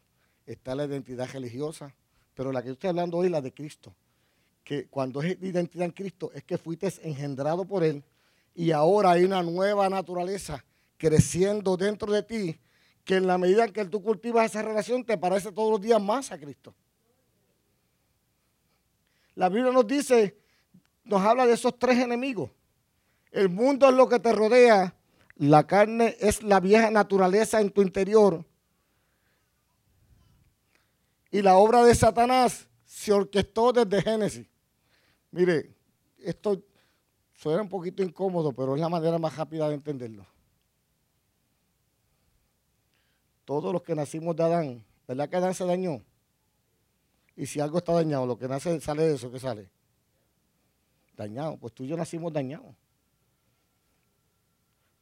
está 0.47 0.75
la 0.75 0.85
identidad 0.85 1.29
religiosa, 1.31 1.95
pero 2.35 2.53
la 2.53 2.63
que 2.63 2.69
yo 2.69 2.73
estoy 2.75 2.91
hablando 2.91 3.19
hoy 3.19 3.27
es 3.27 3.33
la 3.33 3.41
de 3.41 3.53
Cristo. 3.53 3.95
Que 4.65 4.87
cuando 4.87 5.23
es 5.23 5.37
identidad 5.43 5.87
en 5.87 5.93
Cristo 5.93 6.31
es 6.35 6.45
que 6.45 6.59
fuiste 6.59 6.93
engendrado 7.03 7.65
por 7.65 7.83
Él 7.83 8.05
y 8.55 8.71
ahora 8.71 9.13
hay 9.13 9.25
una 9.25 9.43
nueva 9.43 9.89
naturaleza 9.89 10.65
creciendo 10.99 11.77
dentro 11.77 12.13
de 12.13 12.23
ti 12.23 12.61
que 13.05 13.17
en 13.17 13.27
la 13.27 13.39
medida 13.39 13.65
en 13.65 13.73
que 13.73 13.85
tú 13.87 14.03
cultivas 14.03 14.47
esa 14.47 14.63
relación 14.63 15.05
te 15.05 15.19
parece 15.19 15.51
todos 15.51 15.71
los 15.71 15.81
días 15.81 16.01
más 16.01 16.31
a 16.31 16.39
Cristo. 16.39 16.75
La 19.35 19.49
Biblia 19.49 19.73
nos 19.73 19.87
dice, 19.87 20.37
nos 21.05 21.21
habla 21.23 21.47
de 21.47 21.55
esos 21.55 21.79
tres 21.79 21.99
enemigos. 21.99 22.51
El 23.31 23.49
mundo 23.49 23.89
es 23.89 23.95
lo 23.95 24.09
que 24.09 24.21
te 24.21 24.33
rodea, 24.33 24.95
la 25.37 25.67
carne 25.67 26.17
es 26.21 26.43
la 26.43 26.61
vieja 26.61 26.91
naturaleza 26.91 27.61
en 27.61 27.71
tu 27.71 27.83
interior. 27.83 28.45
Y 31.31 31.41
la 31.41 31.57
obra 31.57 31.83
de 31.83 31.95
Satanás 31.95 32.69
se 32.85 33.11
orquestó 33.11 33.73
desde 33.73 34.03
Génesis. 34.03 34.52
Mire, 35.33 35.75
esto 36.19 36.63
suena 37.35 37.63
un 37.63 37.69
poquito 37.69 38.03
incómodo, 38.03 38.53
pero 38.53 38.77
es 38.77 38.81
la 38.81 38.89
manera 38.89 39.19
más 39.19 39.37
rápida 39.37 39.69
de 39.69 39.75
entenderlo. 39.75 40.27
todos 43.45 43.73
los 43.73 43.83
que 43.83 43.95
nacimos 43.95 44.37
de 44.37 44.45
Adán, 44.45 44.85
¿verdad 45.07 45.29
que 45.29 45.37
Adán 45.37 45.55
se 45.55 45.67
dañó? 45.67 46.03
Y 47.37 47.47
si 47.47 47.61
algo 47.61 47.79
está 47.79 47.93
dañado, 47.93 48.27
lo 48.27 48.39
que 48.39 48.49
nace 48.49 48.81
sale 48.81 49.03
de 49.03 49.15
eso, 49.15 49.31
¿qué 49.31 49.39
sale? 49.39 49.69
Dañado. 51.17 51.57
Pues 51.57 51.73
tú 51.73 51.85
y 51.85 51.89
yo 51.89 51.97
nacimos 51.97 52.33
dañados. 52.33 52.75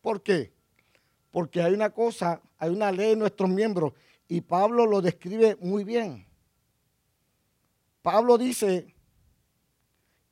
¿Por 0.01 0.23
qué? 0.23 0.53
Porque 1.31 1.63
hay 1.63 1.75
una 1.75 1.91
cosa, 1.91 2.41
hay 2.59 2.71
una 2.71 2.91
ley 2.91 3.13
en 3.13 3.19
nuestros 3.19 3.49
miembros 3.51 3.93
y 4.27 4.41
Pablo 4.41 4.87
lo 4.87 5.01
describe 5.01 5.57
muy 5.61 5.85
bien. 5.85 6.27
Pablo 8.03 8.39
dice 8.39 8.95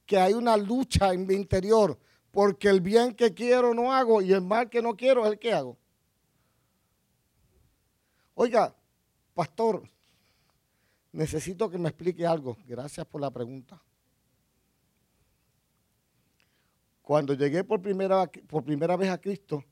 que 0.08 0.16
hay 0.18 0.32
una 0.32 0.56
lucha 0.56 1.12
en 1.12 1.26
mi 1.26 1.34
interior 1.34 1.98
porque 2.30 2.68
el 2.68 2.80
bien 2.80 3.14
que 3.14 3.34
quiero 3.34 3.74
no 3.74 3.92
hago 3.92 4.22
y 4.22 4.32
el 4.32 4.40
mal 4.40 4.70
que 4.70 4.80
no 4.80 4.96
quiero 4.96 5.26
es 5.26 5.32
el 5.32 5.38
que 5.38 5.52
hago. 5.52 5.76
Oiga, 8.34 8.74
pastor, 9.34 9.82
necesito 11.12 11.68
que 11.68 11.76
me 11.76 11.90
explique 11.90 12.26
algo. 12.26 12.56
Gracias 12.66 13.04
por 13.06 13.20
la 13.20 13.30
pregunta. 13.30 13.82
Cuando 17.02 17.34
llegué 17.34 17.62
por 17.62 17.82
primera, 17.82 18.30
por 18.46 18.64
primera 18.64 18.96
vez 18.96 19.10
a 19.10 19.20
Cristo, 19.20 19.62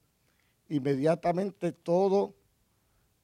inmediatamente 0.69 1.73
todo 1.73 2.35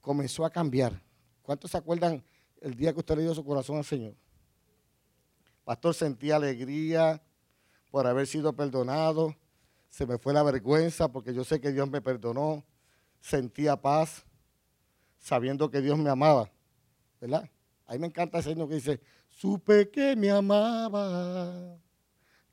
comenzó 0.01 0.47
a 0.47 0.51
cambiar. 0.51 1.03
¿Cuántos 1.43 1.73
se 1.73 1.77
acuerdan 1.77 2.25
el 2.63 2.75
día 2.75 2.95
que 2.95 3.01
usted 3.01 3.17
le 3.17 3.23
dio 3.23 3.35
su 3.35 3.45
corazón 3.45 3.77
al 3.77 3.85
Señor? 3.85 4.15
Pastor, 5.65 5.95
sentí 5.95 6.31
alegría 6.31 7.23
por 7.91 8.07
haber 8.07 8.27
sido 8.27 8.55
perdonado. 8.55 9.37
Se 9.89 10.07
me 10.07 10.19
fue 10.19 10.33
la 10.33 10.43
vergüenza 10.43 11.11
porque 11.11 11.35
yo 11.35 11.45
sé 11.45 11.61
que 11.61 11.73
Dios 11.73 11.91
me 11.91 12.01
perdonó. 12.01 12.65
Sentía 13.21 13.77
paz 13.77 14.25
sabiendo 15.19 15.71
que 15.71 15.81
Dios 15.81 15.99
me 15.99 16.11
amaba. 16.11 16.51
¿Verdad? 17.21 17.49
A 17.87 17.93
mí 17.93 17.99
me 17.99 18.07
encanta 18.07 18.39
ese 18.39 18.51
himno 18.51 18.67
que 18.67 18.77
dice, 18.77 19.01
supe 19.29 19.91
que 19.91 20.17
me 20.17 20.31
amaba, 20.31 21.79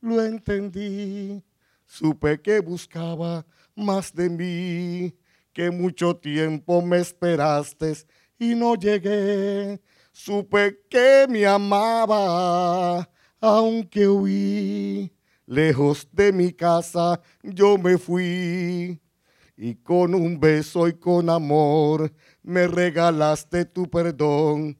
lo 0.01 0.21
entendí, 0.21 1.43
supe 1.85 2.41
que 2.41 2.59
buscaba 2.59 3.45
más 3.75 4.13
de 4.13 4.29
mí, 4.29 5.17
que 5.53 5.71
mucho 5.71 6.15
tiempo 6.15 6.81
me 6.81 6.99
esperaste 6.99 7.93
y 8.37 8.53
no 8.53 8.75
llegué, 8.75 9.81
supe 10.19 10.81
que 10.89 11.27
me 11.29 11.45
amaba, 11.45 13.09
aunque 13.39 14.05
huí, 14.05 15.13
lejos 15.45 16.07
de 16.11 16.33
mi 16.33 16.51
casa 16.51 17.21
yo 17.41 17.77
me 17.77 17.97
fui. 17.97 18.99
Y 19.55 19.75
con 19.75 20.13
un 20.13 20.39
beso 20.39 20.88
y 20.88 20.93
con 20.93 21.29
amor 21.29 22.11
me 22.43 22.67
regalaste 22.67 23.65
tu 23.65 23.89
perdón 23.89 24.77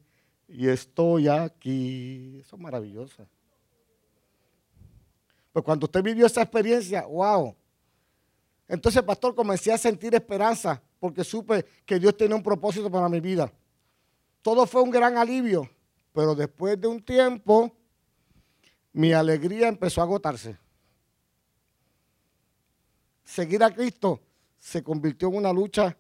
y 0.48 0.68
estoy 0.68 1.28
aquí. 1.28 2.40
Eso 2.42 2.56
es 2.56 2.62
maravilloso. 2.62 3.28
Pues 5.52 5.66
cuando 5.66 5.86
usted 5.86 6.04
vivió 6.04 6.26
esa 6.26 6.42
experiencia, 6.42 7.06
wow. 7.06 7.56
Entonces, 8.68 9.02
pastor, 9.04 9.36
comencé 9.36 9.72
a 9.72 9.78
sentir 9.78 10.14
esperanza 10.16 10.82
porque 11.00 11.24
supe 11.24 11.66
que 11.86 12.00
Dios 12.00 12.16
tenía 12.16 12.36
un 12.36 12.44
propósito 12.44 12.90
para 12.90 13.10
mi 13.10 13.20
vida. 13.20 13.52
Todo 14.42 14.66
fue 14.66 14.82
un 14.82 14.90
gran 14.90 15.18
alivio, 15.18 15.70
pero 16.14 16.36
después 16.36 16.80
de 16.80 16.88
un 16.88 17.04
tiempo, 17.04 17.76
mi 18.94 19.14
alegría 19.14 19.68
empezó 19.68 20.02
a 20.02 20.06
agotarse. 20.06 20.58
Seguir 23.24 23.64
a 23.64 23.74
Cristo 23.74 24.22
se 24.58 24.84
convirtió 24.84 25.28
en 25.28 25.36
una 25.36 25.54
lucha 25.54 25.96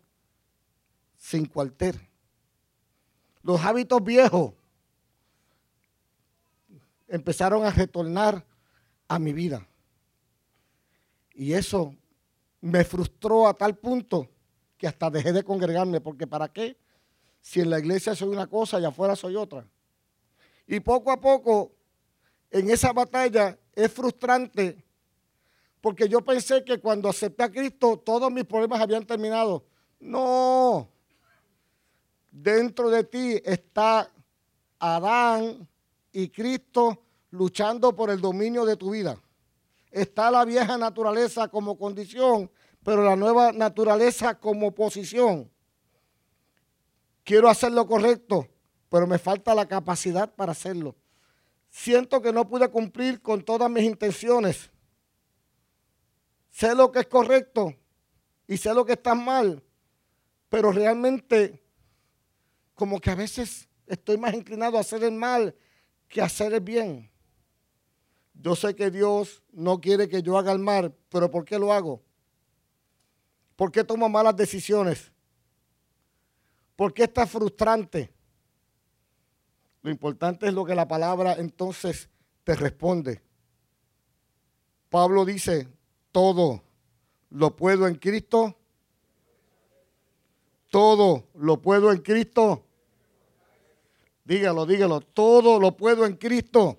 sin 1.16 1.46
cuartel 1.46 2.10
los 3.42 3.62
hábitos 3.62 4.04
viejos 4.04 4.54
empezaron 7.08 7.66
a 7.66 7.72
retornar 7.72 8.46
a 9.08 9.18
mi 9.18 9.34
vida. 9.34 9.68
Y 11.34 11.54
eso 11.54 11.96
me 12.62 12.84
frustró 12.84 13.48
a 13.48 13.54
tal 13.54 13.78
punto 13.78 14.30
que 14.78 14.88
hasta 14.88 15.10
dejé 15.10 15.34
de 15.34 15.44
congregarme, 15.44 16.02
porque 16.02 16.28
¿para 16.28 16.48
qué? 16.50 16.78
Si 17.42 17.62
en 17.62 17.70
la 17.70 17.80
iglesia 17.80 18.16
soy 18.16 18.30
una 18.30 18.48
cosa 18.48 18.80
y 18.80 18.86
afuera 18.86 19.16
soy 19.16 19.36
otra. 19.36 19.66
Y 20.68 20.80
poco 20.80 21.12
a 21.12 21.20
poco, 21.20 21.72
en 22.52 22.70
esa 22.70 22.94
batalla 22.94 23.58
es 23.74 23.92
frustrante, 23.92 24.84
porque 25.82 26.08
yo 26.08 26.22
pensé 26.22 26.64
que 26.64 26.80
cuando 26.80 27.10
acepté 27.10 27.44
a 27.44 27.52
Cristo 27.52 27.98
todos 27.98 28.32
mis 28.32 28.46
problemas 28.46 28.82
habían 28.82 29.06
terminado. 29.06 29.66
No, 30.00 30.90
dentro 32.32 32.90
de 32.90 33.04
ti 33.04 33.42
está 33.44 34.12
Adán 34.80 35.68
y 36.12 36.30
Cristo 36.30 37.04
luchando 37.32 37.96
por 37.96 38.10
el 38.10 38.22
dominio 38.22 38.66
de 38.66 38.78
tu 38.78 38.92
vida. 38.92 39.20
Está 39.92 40.30
la 40.30 40.46
vieja 40.46 40.78
naturaleza 40.78 41.48
como 41.48 41.78
condición, 41.78 42.50
pero 42.84 43.04
la 43.04 43.16
nueva 43.16 43.52
naturaleza 43.52 44.40
como 44.40 44.74
posición. 44.74 45.50
Quiero 47.30 47.48
hacer 47.48 47.72
lo 47.72 47.86
correcto, 47.86 48.48
pero 48.90 49.06
me 49.06 49.20
falta 49.20 49.54
la 49.54 49.68
capacidad 49.68 50.34
para 50.34 50.54
hacerlo. 50.54 50.96
Siento 51.70 52.24
que 52.24 52.34
no 52.34 52.50
pude 52.50 52.68
cumplir 52.72 53.22
con 53.22 53.46
todas 53.46 53.70
mis 53.70 53.84
intenciones. 53.84 54.72
Sé 56.50 56.74
lo 56.74 56.92
que 56.92 57.02
es 57.02 57.06
correcto 57.06 57.76
y 58.48 58.58
sé 58.58 58.74
lo 58.74 58.84
que 58.84 58.94
está 58.94 59.14
mal, 59.14 59.62
pero 60.50 60.72
realmente 60.72 61.64
como 62.74 63.00
que 63.00 63.12
a 63.12 63.16
veces 63.16 63.70
estoy 63.86 64.18
más 64.18 64.34
inclinado 64.34 64.78
a 64.78 64.82
hacer 64.82 65.04
el 65.04 65.14
mal 65.14 65.56
que 66.08 66.24
a 66.24 66.26
hacer 66.26 66.52
el 66.52 66.62
bien. 66.62 67.12
Yo 68.34 68.56
sé 68.56 68.74
que 68.74 68.90
Dios 68.90 69.44
no 69.52 69.80
quiere 69.80 70.10
que 70.10 70.24
yo 70.24 70.36
haga 70.36 70.52
el 70.52 70.58
mal, 70.58 70.96
pero 71.10 71.30
¿por 71.30 71.46
qué 71.46 71.60
lo 71.60 71.72
hago? 71.74 72.02
¿Por 73.56 73.72
qué 73.72 73.84
tomo 73.84 74.10
malas 74.10 74.36
decisiones? 74.36 75.12
¿Por 76.80 76.94
qué 76.94 77.04
está 77.04 77.28
frustrante? 77.28 78.10
Lo 79.82 79.92
importante 79.92 80.48
es 80.48 80.54
lo 80.54 80.64
que 80.64 80.74
la 80.74 80.88
palabra 80.88 81.34
entonces 81.34 82.08
te 82.46 82.56
responde. 82.56 83.22
Pablo 84.88 85.26
dice, 85.26 85.68
todo 86.14 86.64
lo 87.32 87.54
puedo 87.54 87.86
en 87.86 87.96
Cristo. 87.96 88.56
Todo 90.70 91.28
lo 91.34 91.62
puedo 91.62 91.92
en 91.92 91.98
Cristo 91.98 92.64
Dígalo, 94.24 94.66
dígalo. 94.66 95.02
Todo 95.02 95.60
lo 95.60 95.76
puedo 95.76 96.06
en 96.06 96.16
Cristo. 96.16 96.78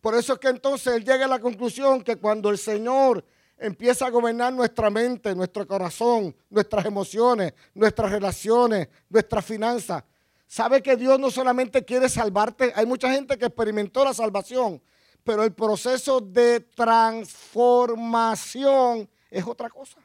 Por 0.00 0.16
eso 0.16 0.32
es 0.32 0.40
que 0.40 0.48
entonces 0.48 0.96
él 0.96 1.04
llega 1.04 1.26
a 1.26 1.28
la 1.28 1.38
conclusión 1.38 2.02
que 2.02 2.16
cuando 2.16 2.50
el 2.50 2.58
Señor 2.58 3.24
empieza 3.58 4.06
a 4.06 4.10
gobernar 4.10 4.52
nuestra 4.52 4.90
mente, 4.90 5.34
nuestro 5.34 5.66
corazón, 5.66 6.36
nuestras 6.50 6.84
emociones, 6.86 7.54
nuestras 7.74 8.10
relaciones, 8.10 8.88
nuestras 9.08 9.44
finanzas, 9.44 10.04
sabe 10.46 10.82
que 10.82 10.96
Dios 10.96 11.18
no 11.18 11.30
solamente 11.30 11.84
quiere 11.84 12.08
salvarte, 12.08 12.72
hay 12.74 12.86
mucha 12.86 13.12
gente 13.12 13.36
que 13.38 13.46
experimentó 13.46 14.04
la 14.04 14.14
salvación, 14.14 14.80
pero 15.24 15.42
el 15.42 15.52
proceso 15.52 16.20
de 16.20 16.60
transformación 16.60 19.08
es 19.30 19.44
otra 19.46 19.68
cosa. 19.68 19.98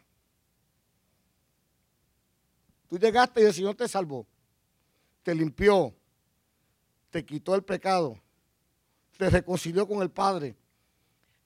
Tú 2.88 2.98
llegaste 2.98 3.42
y 3.42 3.46
el 3.46 3.54
Señor 3.54 3.76
te 3.76 3.88
salvó 3.88 4.26
te 5.24 5.36
limpió, 5.36 5.94
te 7.10 7.26
quitó 7.26 7.56
el 7.56 7.64
pecado, 7.64 8.20
te 9.18 9.30
reconcilió 9.30 9.88
con 9.88 10.02
el 10.02 10.10
Padre, 10.10 10.56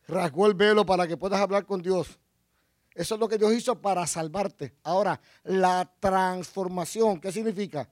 rasgó 0.07 0.47
el 0.47 0.53
velo 0.53 0.85
para 0.85 1.07
que 1.07 1.17
puedas 1.17 1.39
hablar 1.39 1.65
con 1.65 1.81
Dios. 1.81 2.19
Eso 2.93 3.15
es 3.15 3.19
lo 3.19 3.27
que 3.27 3.37
Dios 3.37 3.53
hizo 3.53 3.81
para 3.81 4.07
salvarte. 4.07 4.73
Ahora, 4.83 5.19
la 5.43 5.91
transformación, 5.99 7.19
¿qué 7.19 7.31
significa? 7.31 7.89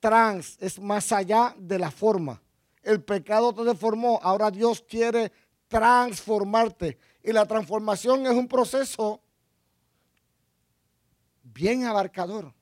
Trans 0.00 0.56
es 0.60 0.80
más 0.80 1.12
allá 1.12 1.54
de 1.58 1.78
la 1.78 1.90
forma. 1.90 2.40
El 2.82 3.02
pecado 3.02 3.52
te 3.52 3.64
deformó, 3.64 4.18
ahora 4.22 4.50
Dios 4.50 4.82
quiere 4.88 5.32
transformarte. 5.68 6.98
Y 7.22 7.32
la 7.32 7.44
transformación 7.46 8.24
es 8.26 8.32
un 8.32 8.48
proceso 8.48 9.20
bien 11.42 11.84
abarcador, 11.84 12.54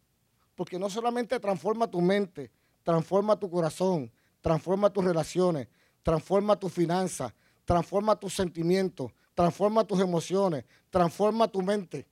porque 0.54 0.78
no 0.78 0.90
solamente 0.90 1.38
transforma 1.38 1.88
tu 1.88 2.00
mente, 2.00 2.50
transforma 2.82 3.38
tu 3.38 3.48
corazón, 3.50 4.10
transforma 4.40 4.90
tus 4.90 5.04
relaciones, 5.04 5.68
transforma 6.02 6.58
tus 6.58 6.72
finanzas, 6.72 7.32
transforma 7.66 8.18
tus 8.18 8.34
sentimientos, 8.34 9.12
transforma 9.34 9.84
tus 9.84 10.00
emociones, 10.00 10.64
transforma 10.88 11.46
tu 11.46 11.60
mente. 11.60 12.06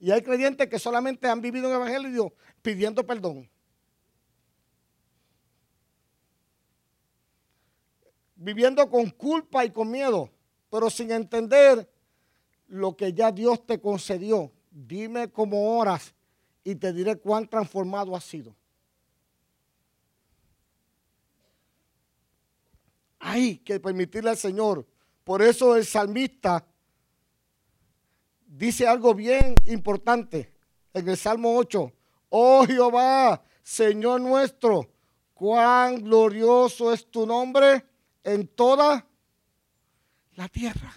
Y 0.00 0.10
hay 0.10 0.22
creyentes 0.22 0.66
que 0.68 0.78
solamente 0.78 1.28
han 1.28 1.40
vivido 1.40 1.66
en 1.66 1.72
el 1.72 1.76
Evangelio 1.76 2.32
pidiendo 2.62 3.06
perdón. 3.06 3.48
Viviendo 8.34 8.88
con 8.88 9.10
culpa 9.10 9.64
y 9.66 9.70
con 9.70 9.90
miedo, 9.90 10.30
pero 10.70 10.88
sin 10.88 11.12
entender 11.12 11.88
lo 12.66 12.96
que 12.96 13.12
ya 13.12 13.30
Dios 13.30 13.64
te 13.66 13.78
concedió. 13.78 14.50
Dime 14.70 15.30
cómo 15.30 15.78
oras 15.78 16.14
y 16.64 16.74
te 16.74 16.92
diré 16.94 17.16
cuán 17.16 17.46
transformado 17.46 18.16
has 18.16 18.24
sido. 18.24 18.56
Hay 23.20 23.58
que 23.58 23.78
permitirle 23.78 24.30
al 24.30 24.36
Señor. 24.36 24.86
Por 25.24 25.42
eso 25.42 25.76
el 25.76 25.84
salmista 25.84 26.66
dice 28.46 28.86
algo 28.86 29.14
bien 29.14 29.54
importante 29.66 30.52
en 30.92 31.08
el 31.08 31.16
Salmo 31.16 31.56
8. 31.56 31.92
Oh 32.30 32.64
Jehová, 32.66 33.42
Señor 33.62 34.20
nuestro, 34.20 34.90
cuán 35.34 36.02
glorioso 36.02 36.92
es 36.92 37.08
tu 37.10 37.26
nombre 37.26 37.84
en 38.24 38.48
toda 38.48 39.06
la 40.34 40.48
tierra. 40.48 40.92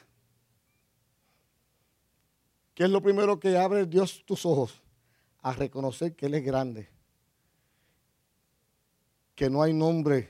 ¿Qué 2.73 2.85
es 2.85 2.89
lo 2.89 3.01
primero 3.01 3.39
que 3.39 3.57
abre 3.57 3.85
Dios 3.85 4.23
tus 4.25 4.45
ojos? 4.45 4.81
A 5.41 5.53
reconocer 5.53 6.15
que 6.15 6.27
Él 6.27 6.35
es 6.35 6.43
grande. 6.43 6.89
Que 9.35 9.49
no 9.49 9.61
hay 9.61 9.73
nombre 9.73 10.29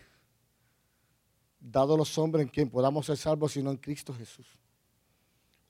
dado 1.64 1.96
los 1.96 2.18
hombres 2.18 2.44
en 2.44 2.50
quien 2.50 2.70
podamos 2.70 3.06
ser 3.06 3.18
salvos, 3.18 3.54
sino 3.54 3.72
en 3.72 3.78
Cristo 3.78 4.14
Jesús. 4.14 4.48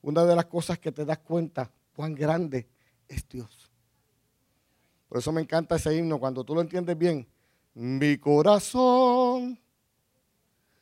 Una 0.02 0.24
de 0.24 0.34
las 0.34 0.46
cosas 0.46 0.78
que 0.78 0.92
te 0.92 1.04
das 1.04 1.18
cuenta 1.18 1.70
cuán 1.94 2.14
grande 2.14 2.66
es 3.08 3.26
Dios. 3.28 3.70
Por 5.08 5.18
eso 5.18 5.32
me 5.32 5.40
encanta 5.40 5.76
ese 5.76 5.96
himno, 5.96 6.18
cuando 6.18 6.44
tú 6.44 6.54
lo 6.54 6.60
entiendes 6.60 6.98
bien. 6.98 7.26
Mi 7.74 8.18
corazón 8.18 9.58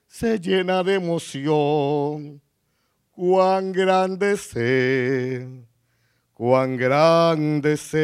se 0.09 0.41
llena 0.41 0.83
de 0.83 0.95
emoción. 0.95 2.41
Cuán 3.13 3.73
grande 3.73 4.33
es 4.33 4.55
cuán 6.33 6.79
grande 6.79 7.75
es 7.75 7.95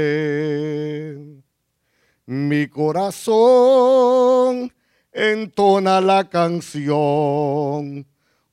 Mi 2.26 2.68
corazón 2.68 4.70
entona 5.12 6.00
la 6.00 6.28
canción. 6.28 8.06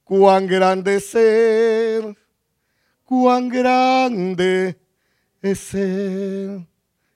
Cuán 0.03 0.47
grande 0.47 0.97
es 0.97 1.09
ser, 1.09 2.15
cuán 3.03 3.49
grande 3.49 4.79
es 5.41 5.59
ser. 5.59 6.67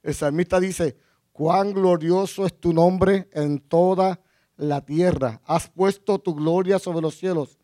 El 0.02 0.14
salmista 0.16 0.60
dice, 0.60 0.98
cuán 1.32 1.74
glorioso 1.74 2.46
es 2.46 2.60
tu 2.60 2.74
nombre 2.74 3.30
en 3.32 3.60
toda 3.60 4.20
la 4.58 4.82
tierra. 4.82 5.42
Has 5.46 5.70
puesto 5.70 6.20
tu 6.20 6.34
gloria 6.36 6.80
sobre 6.80 7.02
los 7.02 7.16
cielos. 7.18 7.60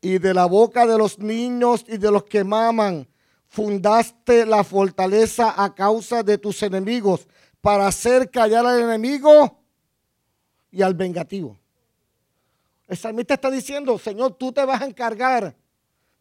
Y 0.00 0.18
de 0.18 0.34
la 0.34 0.46
boca 0.46 0.86
de 0.86 0.98
los 0.98 1.18
niños 1.18 1.84
y 1.88 1.96
de 1.96 2.10
los 2.10 2.24
que 2.24 2.44
maman, 2.44 3.08
fundaste 3.46 4.44
la 4.44 4.64
fortaleza 4.64 5.54
a 5.62 5.74
causa 5.74 6.22
de 6.22 6.36
tus 6.36 6.62
enemigos 6.62 7.28
para 7.60 7.86
hacer 7.86 8.30
callar 8.30 8.66
al 8.66 8.82
enemigo 8.82 9.63
y 10.74 10.82
al 10.82 10.94
vengativo. 10.94 11.58
El 12.86 12.96
salmista 12.96 13.34
está 13.34 13.50
diciendo, 13.50 13.96
Señor, 13.98 14.34
tú 14.34 14.52
te 14.52 14.64
vas 14.64 14.82
a 14.82 14.86
encargar 14.86 15.54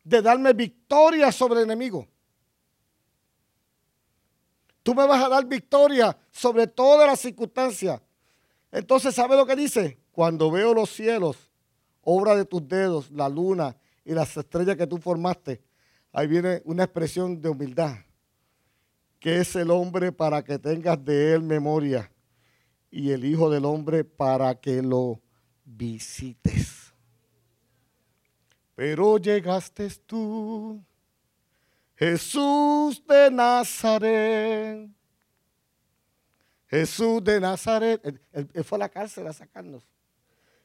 de 0.03 0.21
darme 0.21 0.53
victoria 0.53 1.31
sobre 1.31 1.59
el 1.59 1.65
enemigo. 1.65 2.07
Tú 4.83 4.93
me 4.93 5.07
vas 5.07 5.23
a 5.23 5.29
dar 5.29 5.45
victoria 5.45 6.15
sobre 6.31 6.67
todas 6.67 7.07
las 7.07 7.19
circunstancias. 7.19 7.99
Entonces, 8.71 9.15
¿sabe 9.15 9.35
lo 9.35 9.45
que 9.45 9.55
dice? 9.55 9.97
Cuando 10.11 10.51
veo 10.51 10.73
los 10.73 10.89
cielos, 10.89 11.37
obra 12.01 12.35
de 12.35 12.45
tus 12.45 12.67
dedos, 12.67 13.09
la 13.11 13.29
luna 13.29 13.75
y 14.05 14.13
las 14.13 14.35
estrellas 14.37 14.75
que 14.75 14.85
tú 14.85 14.97
formaste, 14.97 15.61
ahí 16.11 16.27
viene 16.27 16.61
una 16.65 16.83
expresión 16.83 17.41
de 17.41 17.49
humildad. 17.49 17.95
que 19.19 19.39
es 19.39 19.55
el 19.55 19.71
hombre 19.71 20.11
para 20.11 20.43
que 20.43 20.59
tengas 20.59 21.01
de 21.03 21.33
él 21.33 21.43
memoria? 21.43 22.11
Y 22.95 23.09
el 23.09 23.25
Hijo 23.25 23.49
del 23.49 23.65
Hombre 23.65 24.03
para 24.03 24.53
que 24.53 24.83
lo 24.83 25.19
visites. 25.65 26.93
Pero 28.75 29.17
llegaste 29.17 29.89
tú 30.05 30.79
Jesús 31.95 33.03
de 33.07 33.31
Nazaret. 33.31 34.87
Jesús 36.67 37.23
de 37.23 37.39
Nazaret. 37.39 38.21
Él, 38.31 38.63
fue 38.63 38.75
a 38.75 38.79
la 38.79 38.89
cárcel 38.89 39.25
a 39.25 39.33
sacarnos. 39.33 39.83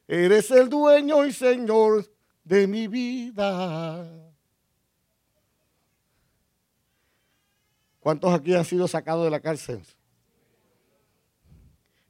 Eres 0.07 0.51
el 0.51 0.69
dueño 0.69 1.25
y 1.25 1.33
Señor 1.33 2.05
de 2.45 2.67
mi 2.67 2.88
vida. 2.88 4.07
¿Cuántos 8.01 8.35
aquí 8.35 8.55
han 8.55 8.67
sido 8.67 8.87
sacados 8.87 9.25
de 9.25 9.31
la 9.31 9.41
cárcel? 9.41 9.83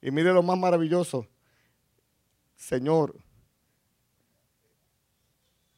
Y 0.00 0.10
mire 0.10 0.32
lo 0.32 0.42
más 0.42 0.58
maravilloso. 0.58 1.26
Señor, 2.56 3.16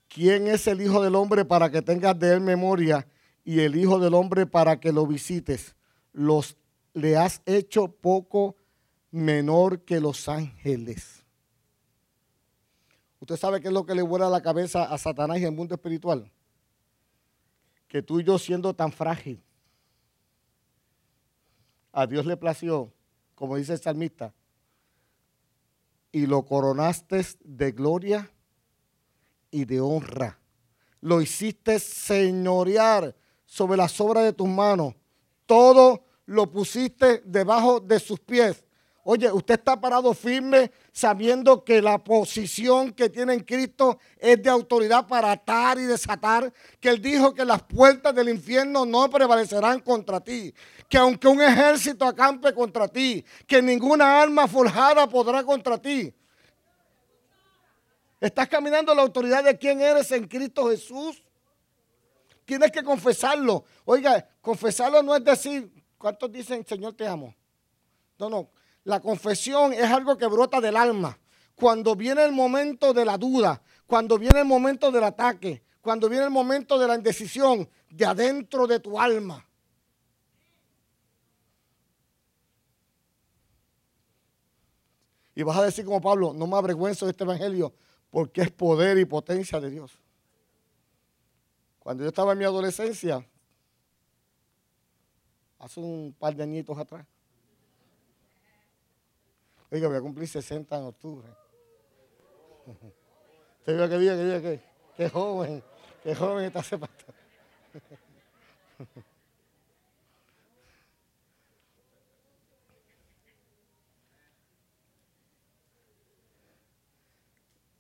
¿quién 0.09 0.47
es 0.47 0.67
el 0.67 0.81
Hijo 0.81 1.03
del 1.03 1.15
Hombre 1.15 1.45
para 1.45 1.71
que 1.71 1.83
tengas 1.83 2.19
de 2.19 2.35
él 2.35 2.41
memoria 2.41 3.07
y 3.45 3.61
el 3.61 3.77
Hijo 3.77 3.99
del 3.99 4.15
Hombre 4.15 4.47
para 4.47 4.79
que 4.79 4.93
lo 4.93 5.07
visites. 5.07 5.75
Los 6.13 6.57
le 6.93 7.17
has 7.17 7.43
hecho 7.47 7.89
poco 7.89 8.57
menor 9.11 9.85
que 9.85 10.01
los 10.01 10.29
ángeles. 10.29 11.25
¿Usted 13.21 13.37
sabe 13.37 13.61
qué 13.61 13.69
es 13.69 13.75
lo 13.75 13.85
que 13.85 13.95
le 13.95 14.03
vuela 14.03 14.31
la 14.31 14.41
cabeza 14.41 14.85
a 14.85 14.99
Satanás 14.99 15.39
y 15.39 15.45
el 15.45 15.53
mundo 15.53 15.75
espiritual? 15.75 16.31
Que 17.87 18.03
tú 18.03 18.21
y 18.21 18.25
yo 18.25 18.39
siendo 18.39 18.75
tan 18.75 18.93
frágil, 18.93 19.43
a 21.93 22.07
Dios 22.07 22.25
le 22.25 22.37
plació, 22.37 22.93
como 23.41 23.57
dice 23.57 23.73
el 23.73 23.81
salmista, 23.81 24.35
y 26.13 26.27
lo 26.27 26.45
coronaste 26.45 27.25
de 27.43 27.73
gloria 27.73 28.31
y 29.51 29.65
de 29.65 29.81
honra. 29.81 30.39
Lo 31.01 31.23
hiciste 31.23 31.79
señorear 31.79 33.17
sobre 33.47 33.79
las 33.79 33.99
obras 33.99 34.25
de 34.25 34.35
tus 34.35 34.47
manos. 34.47 34.95
Todo 35.47 36.05
lo 36.27 36.51
pusiste 36.51 37.23
debajo 37.25 37.81
de 37.81 37.99
sus 37.99 38.21
pies. 38.21 38.63
Oye, 39.03 39.33
usted 39.33 39.55
está 39.55 39.81
parado 39.81 40.13
firme 40.13 40.71
sabiendo 40.93 41.65
que 41.65 41.81
la 41.81 41.99
posición 41.99 42.93
que 42.93 43.09
tiene 43.09 43.33
en 43.33 43.41
Cristo 43.41 43.99
es 44.19 44.43
de 44.43 44.51
autoridad 44.51 45.07
para 45.07 45.33
atar 45.33 45.79
y 45.79 45.85
desatar. 45.85 46.53
Que 46.79 46.91
Él 46.91 47.01
dijo 47.01 47.33
que 47.33 47.45
las 47.45 47.63
puertas 47.63 48.15
del 48.15 48.29
infierno 48.29 48.85
no 48.85 49.09
prevalecerán 49.09 49.81
contra 49.81 50.21
ti. 50.21 50.53
Que 50.89 50.99
aunque 50.99 51.29
un 51.29 51.41
ejército 51.41 52.05
acampe 52.05 52.53
contra 52.53 52.89
ti, 52.89 53.25
que 53.47 53.63
ninguna 53.63 54.21
arma 54.21 54.47
forjada 54.47 55.09
podrá 55.09 55.43
contra 55.45 55.79
ti. 55.79 56.15
Estás 58.21 58.49
caminando 58.49 58.95
la 58.95 59.01
autoridad 59.01 59.43
de 59.43 59.57
quién 59.57 59.81
eres 59.81 60.13
en 60.13 60.29
Cristo 60.29 60.69
Jesús. 60.69 61.23
Tienes 62.45 62.71
que 62.71 62.83
confesarlo. 62.83 63.65
Oiga, 63.87 64.29
confesarlo 64.43 65.03
no 65.03 65.17
es 65.17 65.25
decir, 65.25 65.73
¿cuántos 65.97 66.31
dicen, 66.31 66.67
Señor, 66.67 66.93
te 66.93 67.07
amo? 67.07 67.35
No, 68.19 68.29
no. 68.29 68.51
La 68.91 68.99
confesión 68.99 69.73
es 69.73 69.85
algo 69.85 70.19
que 70.19 70.27
brota 70.27 70.61
del 70.61 70.75
alma. 70.75 71.17
Cuando 71.55 71.95
viene 71.95 72.25
el 72.25 72.33
momento 72.33 72.93
de 72.93 73.05
la 73.05 73.17
duda, 73.17 73.63
cuando 73.87 74.19
viene 74.19 74.41
el 74.41 74.45
momento 74.45 74.91
del 74.91 75.05
ataque, 75.05 75.63
cuando 75.81 76.09
viene 76.09 76.25
el 76.25 76.31
momento 76.33 76.77
de 76.77 76.89
la 76.89 76.97
indecisión, 76.97 77.69
de 77.89 78.05
adentro 78.05 78.67
de 78.67 78.81
tu 78.81 78.99
alma. 78.99 79.47
Y 85.37 85.45
vas 85.45 85.59
a 85.59 85.63
decir 85.63 85.85
como 85.85 86.01
Pablo, 86.01 86.33
no 86.35 86.49
me 86.49 86.57
avergüenzo 86.57 87.07
de 87.07 87.13
este 87.13 87.23
evangelio 87.23 87.73
porque 88.11 88.41
es 88.41 88.51
poder 88.51 88.99
y 88.99 89.05
potencia 89.05 89.61
de 89.61 89.71
Dios. 89.71 89.93
Cuando 91.79 92.03
yo 92.03 92.09
estaba 92.09 92.33
en 92.33 92.39
mi 92.39 92.45
adolescencia, 92.45 93.25
hace 95.61 95.79
un 95.79 96.13
par 96.19 96.35
de 96.35 96.43
añitos 96.43 96.77
atrás, 96.77 97.07
oiga, 99.71 99.89
voy 99.89 99.97
a 99.97 100.01
cumplir 100.01 100.29
60 100.29 100.77
en 100.77 100.85
octubre. 100.85 101.29
¿Usted 103.59 103.77
vio 103.77 103.89
que 103.89 103.99
día, 103.99 104.17
que 104.17 104.25
día, 104.25 104.41
que, 104.43 104.61
qué 104.97 105.09
joven, 105.09 105.63
qué 106.03 106.15
joven 106.15 106.45
está 106.47 106.61
ese 106.61 106.79
pastor. 106.79 107.15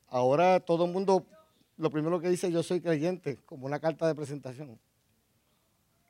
Ahora 0.08 0.58
todo 0.60 0.86
el 0.86 0.92
mundo 0.92 1.24
lo 1.76 1.90
primero 1.90 2.20
que 2.20 2.28
dice 2.28 2.52
yo 2.52 2.62
soy 2.62 2.80
creyente, 2.80 3.38
como 3.46 3.64
una 3.64 3.80
carta 3.80 4.06
de 4.06 4.14
presentación. 4.14 4.78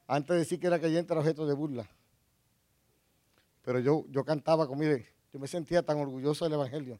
Antes 0.08 0.34
de 0.34 0.38
decir 0.38 0.58
que 0.58 0.66
era 0.66 0.80
creyente 0.80 1.12
era 1.12 1.20
objeto 1.20 1.46
de 1.46 1.54
burla. 1.54 1.88
Pero 3.62 3.78
yo, 3.78 4.04
yo 4.08 4.24
cantaba 4.24 4.66
como, 4.66 4.80
mire, 4.80 5.06
yo 5.32 5.38
me 5.38 5.46
sentía 5.46 5.82
tan 5.82 5.98
orgulloso 5.98 6.44
del 6.44 6.54
Evangelio. 6.54 6.98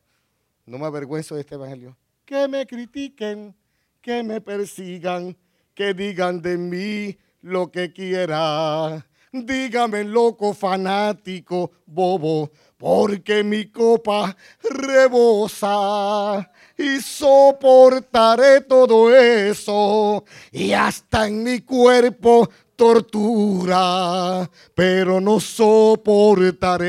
No 0.66 0.79
me 0.79 0.87
avergüenzo 0.87 1.35
de 1.35 1.40
este 1.40 1.57
Evangelio. 1.57 1.97
Que 2.25 2.47
me 2.47 2.66
critiquen, 2.66 3.55
que 4.01 4.23
me 4.23 4.40
persigan, 4.40 5.37
que 5.75 5.95
digan 5.95 6.40
de 6.40 6.57
mí 6.57 7.19
lo 7.43 7.71
que 7.71 7.93
quieran. 7.93 9.05
Dígame 9.33 10.05
loco, 10.05 10.53
fanático, 10.55 11.71
bobo, 11.87 12.51
porque 12.77 13.45
mi 13.45 13.66
copa 13.66 14.37
rebosa 14.62 16.51
y 16.77 17.01
soportaré 17.01 18.61
todo 18.62 19.14
eso 19.14 20.25
y 20.51 20.73
hasta 20.73 21.29
en 21.29 21.45
mi 21.45 21.61
cuerpo 21.61 22.49
tortura, 22.81 24.49
pero 24.75 25.21
no 25.21 25.38
soportaré 25.38 26.81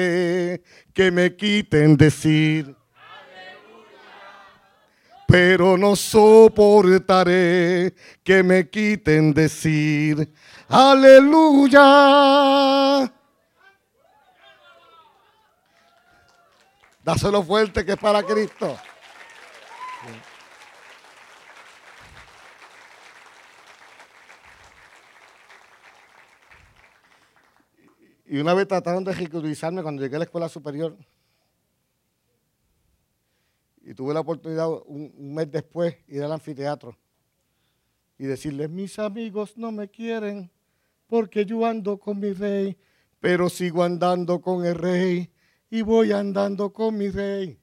que 0.93 1.11
me 1.11 1.35
quiten 1.35 1.97
decir. 1.97 2.73
Pero 5.27 5.77
no 5.77 5.97
soportaré 5.97 7.93
que 8.23 8.41
me 8.41 8.69
quiten 8.69 9.33
decir, 9.33 10.33
aleluya. 10.69 11.81
Dáselo 17.03 17.43
fuerte 17.43 17.83
que 17.83 17.91
es 17.91 17.97
para 17.97 18.23
Cristo. 18.23 18.77
Y 28.31 28.39
una 28.39 28.53
vez 28.53 28.65
trataron 28.65 29.03
de 29.03 29.11
ridiculizarme 29.11 29.83
cuando 29.83 30.01
llegué 30.01 30.15
a 30.15 30.19
la 30.19 30.23
escuela 30.23 30.47
superior. 30.47 30.95
Y 33.81 33.93
tuve 33.93 34.13
la 34.13 34.21
oportunidad 34.21 34.69
un, 34.85 35.33
mes 35.33 35.51
después 35.51 35.97
ir 36.07 36.23
al 36.23 36.31
anfiteatro 36.31 36.97
y 38.17 38.23
decirles, 38.23 38.69
mis 38.69 38.97
amigos 38.99 39.57
no 39.57 39.73
me 39.73 39.89
quieren 39.89 40.49
porque 41.07 41.45
yo 41.45 41.65
ando 41.65 41.97
con 41.97 42.21
mi 42.21 42.31
rey, 42.31 42.77
pero 43.19 43.49
sigo 43.49 43.83
andando 43.83 44.39
con 44.39 44.65
el 44.65 44.75
rey 44.75 45.29
y 45.69 45.81
voy 45.81 46.13
andando 46.13 46.71
con 46.71 46.97
mi 46.97 47.09
rey. 47.09 47.59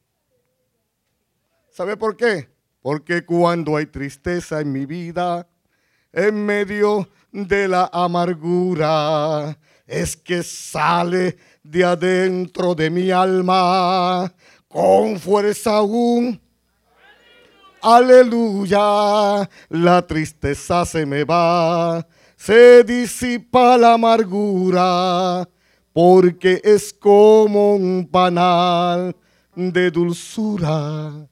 ¿Sabe 1.70 1.96
por 1.96 2.14
qué? 2.14 2.50
Porque 2.82 3.24
cuando 3.24 3.74
hay 3.74 3.86
tristeza 3.86 4.60
en 4.60 4.70
mi 4.70 4.84
vida, 4.84 5.48
en 6.12 6.44
medio 6.44 7.08
de 7.32 7.68
la 7.68 7.88
amargura, 7.90 9.58
es 9.88 10.16
que 10.16 10.42
sale 10.42 11.38
de 11.64 11.82
adentro 11.82 12.74
de 12.74 12.90
mi 12.90 13.10
alma 13.10 14.32
con 14.68 15.18
fuerza 15.18 15.78
aún. 15.78 16.38
Aleluya, 17.80 19.48
la 19.70 20.06
tristeza 20.06 20.84
se 20.84 21.06
me 21.06 21.24
va, 21.24 22.06
se 22.36 22.84
disipa 22.84 23.78
la 23.78 23.94
amargura, 23.94 25.48
porque 25.92 26.60
es 26.62 26.92
como 26.92 27.76
un 27.76 28.06
panal 28.10 29.16
de 29.54 29.90
dulzura. 29.90 31.28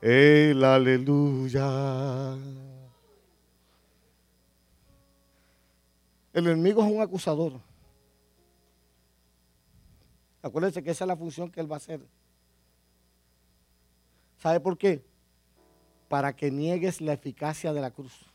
El 0.00 0.64
aleluya. 0.64 2.36
El 6.32 6.46
enemigo 6.46 6.82
es 6.82 6.90
un 6.90 7.02
acusador. 7.02 7.71
Acuérdense 10.42 10.82
que 10.82 10.90
esa 10.90 11.04
es 11.04 11.08
la 11.08 11.16
función 11.16 11.50
que 11.50 11.60
él 11.60 11.70
va 11.70 11.76
a 11.76 11.78
hacer. 11.78 12.04
¿Sabe 14.38 14.58
por 14.58 14.76
qué? 14.76 15.04
Para 16.08 16.34
que 16.34 16.50
niegues 16.50 17.00
la 17.00 17.12
eficacia 17.12 17.72
de 17.72 17.80
la 17.80 17.92
cruz. 17.92 18.26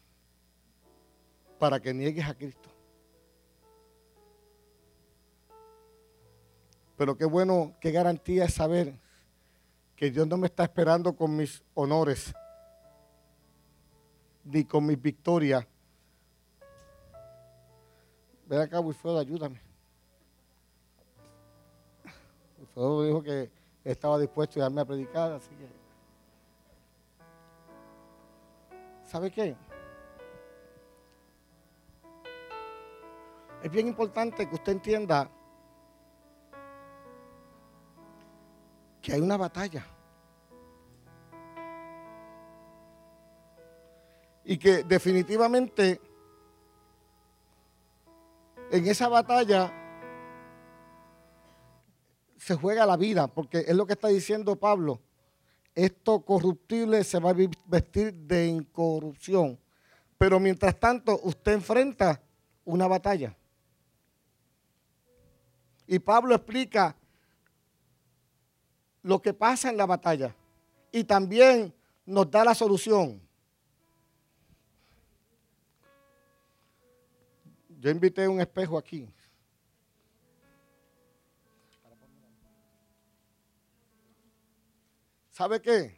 Para 1.60 1.82
que 1.82 1.94
niegues 1.94 2.26
a 2.26 2.34
Cristo. 2.34 2.70
Pero 6.96 7.18
qué 7.18 7.26
bueno, 7.26 7.76
qué 7.82 7.92
garantía 7.92 8.46
es 8.46 8.54
saber 8.54 9.00
que 9.98 10.10
Dios 10.10 10.28
no 10.28 10.38
me 10.38 10.48
está 10.48 10.64
esperando 10.64 11.16
con 11.16 11.36
mis 11.36 11.62
honores, 11.74 12.34
ni 14.46 14.64
con 14.64 14.86
mis 14.86 15.00
victorias. 15.00 15.68
Ven 18.48 18.62
acá, 18.62 18.80
Wilfredo, 18.80 19.20
ayúdame. 19.20 19.67
Wilfredo 22.78 23.04
dijo 23.04 23.24
que 23.24 23.50
estaba 23.84 24.20
dispuesto 24.20 24.60
a 24.60 24.64
darme 24.64 24.82
a 24.82 24.86
predicar, 24.86 25.32
así 25.32 25.50
que. 25.50 25.68
¿Sabe 29.04 29.32
qué? 29.32 29.56
Es 33.64 33.72
bien 33.72 33.88
importante 33.88 34.48
que 34.48 34.56
usted 34.56 34.74
entienda 34.74 35.30
que 39.02 39.14
hay 39.14 39.22
una 39.22 39.38
batalla. 39.38 39.84
Y 44.44 44.58
que 44.58 44.84
definitivamente 44.84 46.00
en 48.70 48.88
esa 48.88 49.08
batalla 49.08 49.87
se 52.48 52.56
juega 52.56 52.86
la 52.86 52.96
vida, 52.96 53.28
porque 53.28 53.66
es 53.68 53.76
lo 53.76 53.86
que 53.86 53.92
está 53.92 54.08
diciendo 54.08 54.56
Pablo. 54.56 55.02
Esto 55.76 56.22
corruptible 56.22 57.04
se 57.04 57.20
va 57.20 57.32
a 57.32 57.36
vestir 57.66 58.14
de 58.14 58.48
incorrupción. 58.48 59.60
Pero 60.18 60.40
mientras 60.40 60.80
tanto, 60.80 61.20
usted 61.24 61.52
enfrenta 61.52 62.22
una 62.64 62.88
batalla. 62.88 63.36
Y 65.88 66.00
Pablo 66.00 66.36
explica 66.36 66.96
lo 69.04 69.22
que 69.22 69.34
pasa 69.34 69.70
en 69.70 69.76
la 69.76 69.86
batalla 69.86 70.34
y 70.90 71.04
también 71.04 71.74
nos 72.06 72.32
da 72.32 72.46
la 72.46 72.56
solución. 72.56 73.22
Yo 77.82 77.90
invité 77.90 78.26
un 78.26 78.40
espejo 78.40 78.78
aquí. 78.78 79.10
¿Sabe 85.38 85.62
qué? 85.62 85.96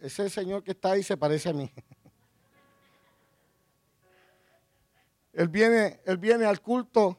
Ese 0.00 0.30
señor 0.30 0.64
que 0.64 0.70
está 0.70 0.92
ahí 0.92 1.02
se 1.02 1.14
parece 1.14 1.50
a 1.50 1.52
mí. 1.52 1.70
Él 5.34 5.48
viene, 5.48 6.00
él 6.06 6.16
viene 6.16 6.46
al 6.46 6.62
culto. 6.62 7.18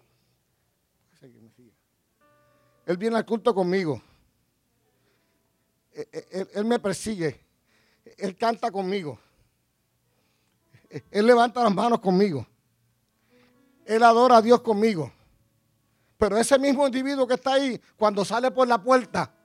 Él 2.87 2.97
viene 2.97 3.17
al 3.17 3.25
culto 3.27 3.53
conmigo. 3.53 4.01
Eh, 5.93 6.09
eh, 6.11 6.47
él, 6.55 6.65
me 6.65 6.79
persigue, 6.79 7.39
Él 8.17 8.35
canta 8.35 8.71
conmigo, 8.71 9.19
Él 11.11 11.27
levanta 11.27 11.63
las 11.63 11.73
manos 11.73 11.99
conmigo, 11.99 12.47
Él 13.85 14.01
adora 14.01 14.37
a 14.37 14.41
Dios 14.41 14.61
conmigo. 14.61 15.13
Pero 16.17 16.35
ese 16.37 16.57
mismo 16.57 16.87
individuo 16.87 17.27
que 17.27 17.35
está 17.35 17.53
ahí, 17.53 17.79
cuando 17.95 18.25
sale 18.25 18.49
por 18.49 18.67
la 18.67 18.81
puerta, 18.81 19.35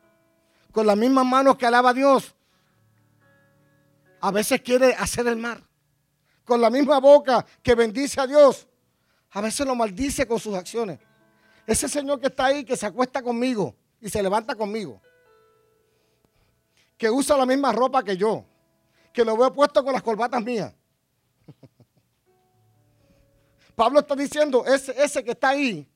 con 0.75 0.87
las 0.87 0.97
mismas 0.97 1.25
manos 1.25 1.57
que 1.57 1.65
alaba 1.65 1.91
a 1.91 1.95
Dios, 1.95 2.35
a 4.21 4.31
veces 4.31 4.61
quiere 4.61 4.93
hacer 4.95 5.27
el 5.29 5.37
mal. 5.37 5.65
Con 6.45 6.61
la 6.61 6.69
misma 6.69 6.99
boca 6.99 7.47
que 7.63 7.75
bendice 7.75 8.21
a 8.21 8.27
Dios, 8.27 8.67
a 9.31 9.41
veces 9.41 9.67
lo 9.67 9.75
maldice 9.75 10.27
con 10.27 10.39
sus 10.39 10.55
acciones. 10.55 10.99
Ese 11.67 11.89
Señor 11.89 12.21
que 12.21 12.27
está 12.27 12.47
ahí, 12.47 12.65
que 12.65 12.77
se 12.77 12.85
acuesta 12.85 13.23
conmigo 13.23 13.75
y 14.01 14.11
se 14.11 14.23
levanta 14.23 14.55
conmigo 14.55 15.01
que 16.97 17.11
usa 17.11 17.37
la 17.37 17.47
misma 17.47 17.73
ropa 17.73 18.03
que 18.03 18.17
yo, 18.17 18.45
que 19.13 19.25
lo 19.25 19.37
veo 19.37 19.53
puesto 19.53 19.85
con 19.85 19.93
las 19.93 20.03
corbatas 20.03 20.43
mías. 20.43 20.73
Pablo 23.75 24.01
está 24.01 24.15
diciendo, 24.15 24.65
ese, 24.67 24.95
ese 25.03 25.23
que 25.23 25.33
está 25.33 25.51
ahí 25.51 25.89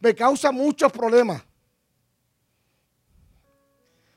me 0.00 0.14
causa 0.14 0.52
muchos 0.52 0.92
problemas. 0.92 1.42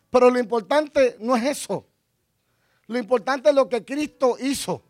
Pero 0.10 0.30
lo 0.30 0.40
importante 0.40 1.18
no 1.20 1.36
es 1.36 1.44
eso. 1.44 1.86
Lo 2.88 2.98
importante 2.98 3.50
es 3.50 3.56
lo 3.56 3.68
que 3.68 3.84
Cristo 3.84 4.38
hizo. 4.40 4.82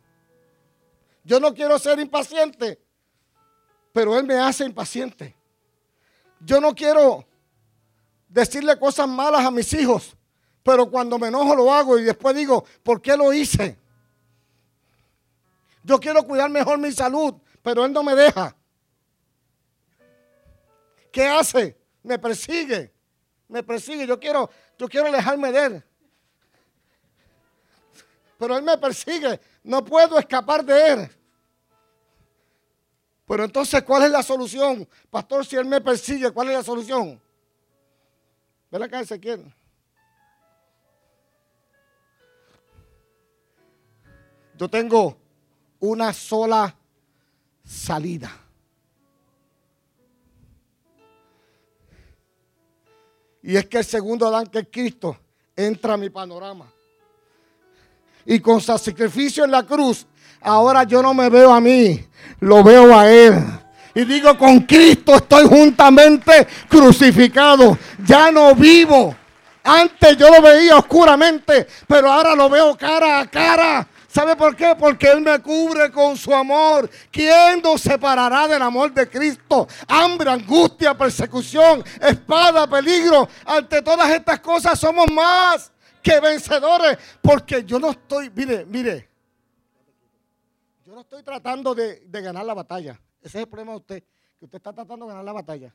Yo 1.24 1.40
no 1.40 1.54
quiero 1.54 1.78
ser 1.80 2.00
impaciente, 2.00 2.80
pero 3.92 4.18
Él 4.18 4.26
me 4.26 4.36
hace 4.36 4.64
impaciente. 4.64 5.36
Yo 6.40 6.62
no 6.62 6.74
quiero 6.74 7.26
decirle 8.28 8.78
cosas 8.78 9.08
malas 9.08 9.46
a 9.46 9.52
mis 9.52 9.74
hijos, 9.74 10.16
pero 10.64 10.90
cuando 10.90 11.18
me 11.18 11.28
enojo 11.28 11.56
lo 11.56 11.74
hago 11.74 11.98
y 11.98 12.04
después 12.04 12.36
digo, 12.36 12.64
¿por 12.84 13.02
qué 13.02 13.18
lo 13.18 13.34
hice? 13.34 13.78
Yo 15.84 16.00
quiero 16.00 16.24
cuidar 16.24 16.50
mejor 16.50 16.78
mi 16.78 16.92
salud, 16.92 17.34
pero 17.62 17.86
Él 17.86 17.92
no 17.92 18.04
me 18.04 18.16
deja. 18.16 18.56
¿Qué 21.12 21.26
hace? 21.26 21.78
Me 22.04 22.20
persigue. 22.20 22.94
Me 23.48 23.64
persigue. 23.64 24.06
Yo 24.06 24.20
quiero, 24.20 24.50
yo 24.78 24.88
quiero 24.88 25.08
alejarme 25.08 25.52
de 25.52 25.66
Él. 25.66 25.84
Pero 28.38 28.58
Él 28.58 28.64
me 28.64 28.78
persigue. 28.78 29.40
No 29.64 29.84
puedo 29.84 30.20
escapar 30.20 30.64
de 30.64 30.92
Él. 30.92 31.10
Pero 33.28 33.44
entonces, 33.44 33.84
¿cuál 33.84 34.04
es 34.04 34.12
la 34.12 34.24
solución? 34.24 34.88
Pastor, 35.10 35.46
si 35.46 35.58
Él 35.58 35.66
me 35.66 35.82
persigue, 35.82 36.32
¿cuál 36.32 36.48
es 36.50 36.54
la 36.56 36.64
solución? 36.64 37.22
Ven 38.72 38.84
acá, 38.84 39.02
Ezequiel. 39.02 39.54
Yo 44.56 44.70
tengo 44.70 45.18
una 45.80 46.14
sola 46.14 46.76
salida. 47.64 48.47
Y 53.48 53.56
es 53.56 53.66
que 53.68 53.78
el 53.78 53.86
segundo 53.86 54.28
Adán, 54.28 54.48
que 54.48 54.60
es 54.60 54.68
Cristo, 54.70 55.18
entra 55.56 55.94
a 55.94 55.98
mi 55.98 56.10
panorama. 56.10 56.66
Y 58.26 58.42
con 58.42 58.60
su 58.60 58.78
sacrificio 58.78 59.46
en 59.46 59.52
la 59.52 59.64
cruz, 59.64 60.06
ahora 60.42 60.84
yo 60.84 61.02
no 61.02 61.14
me 61.14 61.30
veo 61.30 61.54
a 61.54 61.62
mí, 61.62 62.06
lo 62.42 62.62
veo 62.62 62.94
a 62.94 63.10
Él. 63.10 63.42
Y 63.96 64.04
digo, 64.04 64.38
con 64.38 64.60
Cristo 64.66 65.16
estoy 65.16 65.48
juntamente 65.48 66.46
crucificado. 66.68 67.78
Ya 68.06 68.34
no 68.34 68.54
vivo. 68.54 69.16
Antes 69.64 70.18
yo 70.18 70.30
lo 70.30 70.42
veía 70.42 70.76
oscuramente, 70.76 71.68
pero 71.88 72.12
ahora 72.12 72.36
lo 72.36 72.50
veo 72.50 72.76
cara 72.76 73.22
a 73.22 73.32
cara 73.32 73.88
¿Sabe 74.18 74.36
por 74.36 74.56
qué? 74.56 74.76
Porque 74.76 75.12
Él 75.12 75.22
me 75.22 75.40
cubre 75.44 75.92
con 75.92 76.18
su 76.18 76.34
amor. 76.34 76.90
¿Quién 77.12 77.62
nos 77.62 77.82
separará 77.82 78.48
del 78.48 78.64
amor 78.64 78.92
de 78.92 79.08
Cristo? 79.08 79.68
Hambre, 79.88 80.32
angustia, 80.32 80.98
persecución, 80.98 81.84
espada, 82.02 82.68
peligro. 82.68 83.30
Ante 83.46 83.80
todas 83.84 84.10
estas 84.10 84.40
cosas 84.40 84.80
somos 84.80 85.06
más 85.12 85.72
que 86.02 86.20
vencedores. 86.20 86.98
Porque 87.22 87.64
yo 87.64 87.78
no 87.78 87.92
estoy, 87.92 88.32
mire, 88.32 88.66
mire. 88.66 89.08
Yo 90.84 90.96
no 90.96 91.02
estoy 91.02 91.22
tratando 91.22 91.76
de, 91.76 92.00
de 92.00 92.22
ganar 92.24 92.44
la 92.44 92.56
batalla. 92.56 93.00
Ese 93.22 93.38
es 93.38 93.44
el 93.44 93.48
problema 93.48 93.74
de 93.74 93.78
usted. 93.78 94.04
Que 94.40 94.46
usted 94.46 94.58
está 94.58 94.74
tratando 94.74 95.06
de 95.06 95.12
ganar 95.12 95.26
la 95.26 95.34
batalla. 95.34 95.72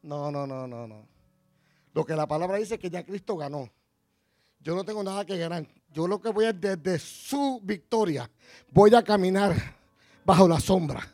No, 0.00 0.30
no, 0.30 0.46
no, 0.46 0.66
no, 0.66 0.86
no. 0.86 1.06
Lo 1.92 2.06
que 2.06 2.16
la 2.16 2.26
palabra 2.26 2.56
dice 2.56 2.76
es 2.76 2.80
que 2.80 2.88
ya 2.88 3.04
Cristo 3.04 3.36
ganó. 3.36 3.70
Yo 4.60 4.74
no 4.74 4.84
tengo 4.84 5.02
nada 5.02 5.24
que 5.24 5.36
ganar. 5.38 5.66
Yo 5.92 6.06
lo 6.06 6.20
que 6.20 6.28
voy 6.28 6.44
a 6.44 6.52
desde 6.52 6.98
su 6.98 7.60
victoria, 7.62 8.30
voy 8.70 8.94
a 8.94 9.02
caminar 9.02 9.54
bajo 10.24 10.46
la 10.46 10.60
sombra. 10.60 11.06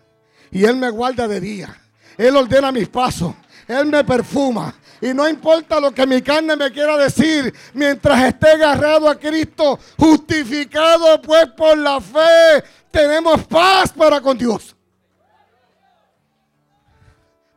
Y 0.51 0.65
Él 0.65 0.77
me 0.77 0.91
guarda 0.91 1.29
de 1.29 1.41
día. 1.41 1.77
Él 2.17 2.37
ordena 2.37 2.73
mis 2.73 2.89
pasos. 2.89 3.35
Él 3.69 3.87
me 3.87 4.05
perfuma. 4.05 4.75
Y 5.01 5.13
no 5.15 5.29
importa 5.29 5.81
lo 5.81 5.93
que 5.93 6.07
mi 6.07 6.23
carne 6.23 6.57
me 6.57 6.71
quiera 6.71 6.97
decir, 6.97 7.53
mientras 7.75 8.25
esté 8.25 8.51
agarrado 8.51 9.09
a 9.09 9.19
Cristo, 9.19 9.79
justificado 9.99 11.21
pues 11.21 11.47
por 11.57 11.77
la 11.77 12.01
fe, 12.01 12.65
tenemos 12.91 13.45
paz 13.47 13.93
para 13.93 14.21
con 14.21 14.39
Dios. 14.39 14.77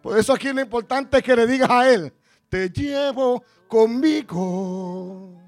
Por 0.01 0.17
eso 0.17 0.33
aquí 0.33 0.51
lo 0.51 0.61
importante 0.61 1.17
es 1.17 1.23
que 1.23 1.35
le 1.35 1.47
digas 1.47 1.69
a 1.69 1.91
Él, 1.91 2.13
te 2.49 2.69
llevo 2.69 3.43
conmigo. 3.67 5.44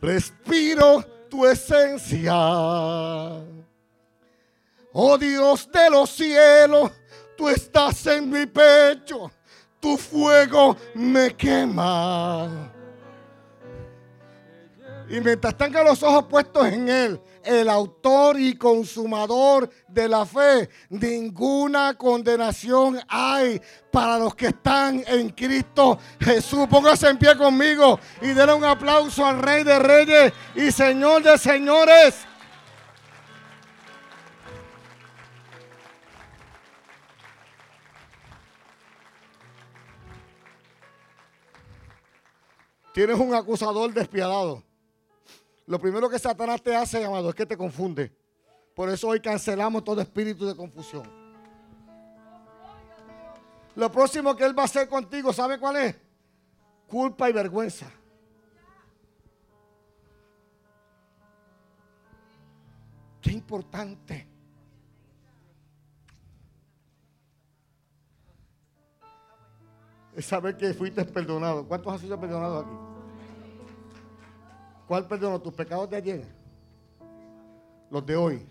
Respiro 0.00 1.02
tu 1.28 1.44
esencia. 1.46 2.34
Oh 4.92 5.16
Dios 5.18 5.68
de 5.70 5.90
los 5.90 6.10
cielos, 6.10 6.90
tú 7.36 7.48
estás 7.48 8.06
en 8.06 8.28
mi 8.28 8.46
pecho, 8.46 9.30
tu 9.78 9.96
fuego 9.96 10.76
me 10.94 11.34
quema. 11.36 12.72
Y 15.10 15.20
mientras 15.20 15.56
tenga 15.56 15.82
los 15.82 16.04
ojos 16.04 16.26
puestos 16.26 16.68
en 16.68 16.88
Él, 16.88 17.20
el 17.42 17.68
autor 17.68 18.38
y 18.38 18.56
consumador 18.56 19.68
de 19.88 20.08
la 20.08 20.24
fe, 20.24 20.70
ninguna 20.88 21.94
condenación 21.94 23.00
hay 23.08 23.60
para 23.90 24.20
los 24.20 24.36
que 24.36 24.46
están 24.46 25.02
en 25.08 25.30
Cristo 25.30 25.98
Jesús. 26.20 26.68
Póngase 26.70 27.08
en 27.08 27.18
pie 27.18 27.36
conmigo 27.36 27.98
y 28.22 28.28
denle 28.28 28.54
un 28.54 28.64
aplauso 28.64 29.26
al 29.26 29.42
Rey 29.42 29.64
de 29.64 29.80
Reyes 29.80 30.32
y 30.54 30.70
Señor 30.70 31.24
de 31.24 31.36
Señores. 31.38 32.14
Tienes 42.94 43.18
un 43.18 43.34
acusador 43.34 43.92
despiadado. 43.92 44.69
Lo 45.70 45.78
primero 45.78 46.10
que 46.10 46.18
Satanás 46.18 46.60
te 46.60 46.74
hace, 46.74 47.04
amado, 47.04 47.28
es 47.28 47.34
que 47.36 47.46
te 47.46 47.56
confunde. 47.56 48.12
Por 48.74 48.90
eso 48.90 49.06
hoy 49.06 49.20
cancelamos 49.20 49.84
todo 49.84 50.00
espíritu 50.00 50.44
de 50.44 50.56
confusión. 50.56 51.04
Lo 53.76 53.92
próximo 53.92 54.34
que 54.34 54.44
él 54.44 54.58
va 54.58 54.62
a 54.62 54.64
hacer 54.64 54.88
contigo, 54.88 55.32
¿sabe 55.32 55.60
cuál 55.60 55.76
es? 55.76 55.96
Culpa 56.88 57.30
y 57.30 57.32
vergüenza. 57.32 57.88
Qué 63.20 63.30
importante. 63.30 64.26
Es 70.16 70.26
saber 70.26 70.56
que 70.56 70.74
fuiste 70.74 71.04
perdonado. 71.04 71.64
¿Cuántos 71.68 71.94
has 71.94 72.00
sido 72.00 72.18
perdonados 72.18 72.64
aquí? 72.66 72.89
¿Cuál 74.90 75.06
perdonó? 75.06 75.40
¿Tus 75.40 75.54
pecados 75.54 75.88
de 75.88 75.96
ayer? 75.98 76.24
Los 77.92 78.04
de 78.04 78.16
hoy. 78.16 78.44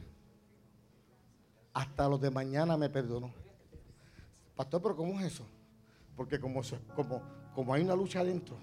Hasta 1.74 2.08
los 2.08 2.22
de 2.22 2.32
mañana 2.32 2.78
me 2.78 2.90
perdonó. 2.90 3.34
Pastor, 4.56 4.82
pero 4.82 4.96
¿cómo 4.96 5.20
es 5.20 5.34
eso? 5.34 5.44
Porque 6.16 6.40
como, 6.40 6.62
como, 6.96 7.22
como 7.54 7.74
hay 7.74 7.84
una 7.84 7.94
lucha 7.94 8.22
adentro 8.22 8.56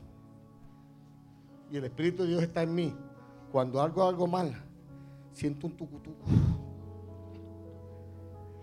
y 1.70 1.76
el 1.76 1.84
Espíritu 1.84 2.22
de 2.22 2.30
Dios 2.30 2.42
está 2.44 2.62
en 2.62 2.74
mí, 2.74 2.96
cuando 3.52 3.82
hago 3.82 4.08
algo 4.08 4.26
mal, 4.26 4.54
siento 5.34 5.66
un 5.66 5.76
tucutuco. 5.76 6.24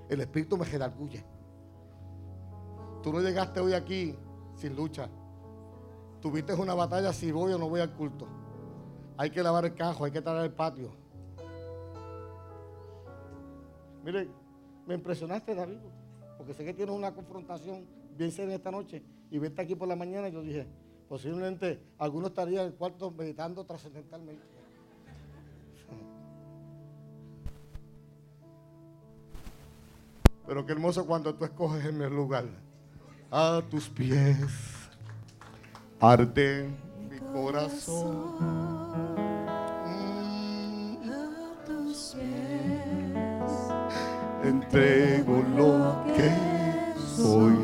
El 0.09 0.21
Espíritu 0.21 0.57
me 0.57 0.65
redarguye. 0.65 1.23
Tú 3.03 3.13
no 3.13 3.19
llegaste 3.19 3.59
hoy 3.59 3.73
aquí 3.73 4.15
sin 4.55 4.75
lucha. 4.75 5.07
Tuviste 6.19 6.55
una 6.55 6.73
batalla 6.73 7.13
si 7.13 7.31
voy 7.31 7.53
o 7.53 7.59
no 7.59 7.69
voy 7.69 7.81
al 7.81 7.93
culto. 7.93 8.41
Hay 9.17 9.29
que 9.29 9.43
lavar 9.43 9.65
el 9.65 9.75
cajo, 9.75 10.05
hay 10.05 10.11
que 10.11 10.21
traer 10.21 10.45
el 10.45 10.51
patio. 10.51 10.91
Mire, 14.03 14.27
me 14.85 14.95
impresionaste, 14.95 15.55
David, 15.55 15.77
porque 16.37 16.53
sé 16.53 16.65
que 16.65 16.73
tienes 16.73 16.95
una 16.95 17.13
confrontación 17.13 17.85
bien 18.17 18.31
seria 18.31 18.55
esta 18.55 18.71
noche 18.71 19.03
y 19.31 19.37
vete 19.39 19.61
aquí 19.61 19.75
por 19.75 19.87
la 19.87 19.95
mañana 19.95 20.29
yo 20.29 20.41
dije, 20.41 20.67
posiblemente 21.07 21.81
algunos 21.97 22.29
estarían 22.29 22.65
en 22.65 22.71
el 22.71 22.75
cuarto 22.75 23.11
meditando 23.11 23.65
trascendentalmente. 23.65 24.53
Pero 30.45 30.65
qué 30.65 30.73
hermoso 30.73 31.05
cuando 31.05 31.33
tú 31.33 31.45
escoges 31.45 31.85
en 31.85 31.97
mi 31.97 32.09
lugar. 32.09 32.45
A 33.31 33.63
tus 33.71 33.89
pies 33.89 34.37
arde 37.33 37.39
mi 37.39 37.41
corazón. 37.41 39.23
entrego 44.43 45.43
lo 45.57 46.03
que 46.15 46.31
soy. 47.15 47.57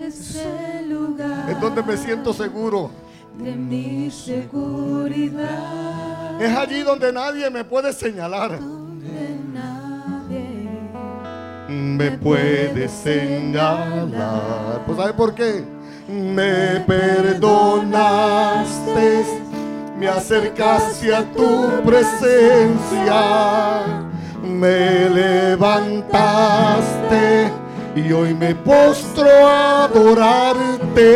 Ese 0.00 0.82
lugar 0.86 1.50
Es 1.50 1.60
donde 1.60 1.82
me 1.82 1.96
siento 1.96 2.32
seguro. 2.32 2.90
de 3.38 3.54
mi 3.56 4.10
seguridad, 4.10 5.48
Es 6.42 6.56
allí 6.56 6.80
donde 6.82 7.12
nadie 7.12 7.50
me 7.50 7.64
puede 7.64 7.92
señalar. 7.92 8.58
donde 8.58 9.36
nadie 9.52 10.68
Me 11.68 12.10
puede 12.12 12.88
señalar. 12.88 14.82
Pues 14.86 14.96
¿sabe 14.98 15.12
por 15.14 15.34
qué? 15.34 15.64
Me 16.10 16.80
perdonaste, 16.88 17.94
me 19.96 20.08
acercaste 20.08 21.14
a 21.14 21.22
tu 21.22 21.70
presencia, 21.84 23.22
me 24.42 25.08
levantaste 25.08 26.32
y 27.94 28.12
hoy 28.12 28.34
me 28.34 28.56
postro 28.56 29.28
a 29.46 29.84
adorarte. 29.84 31.06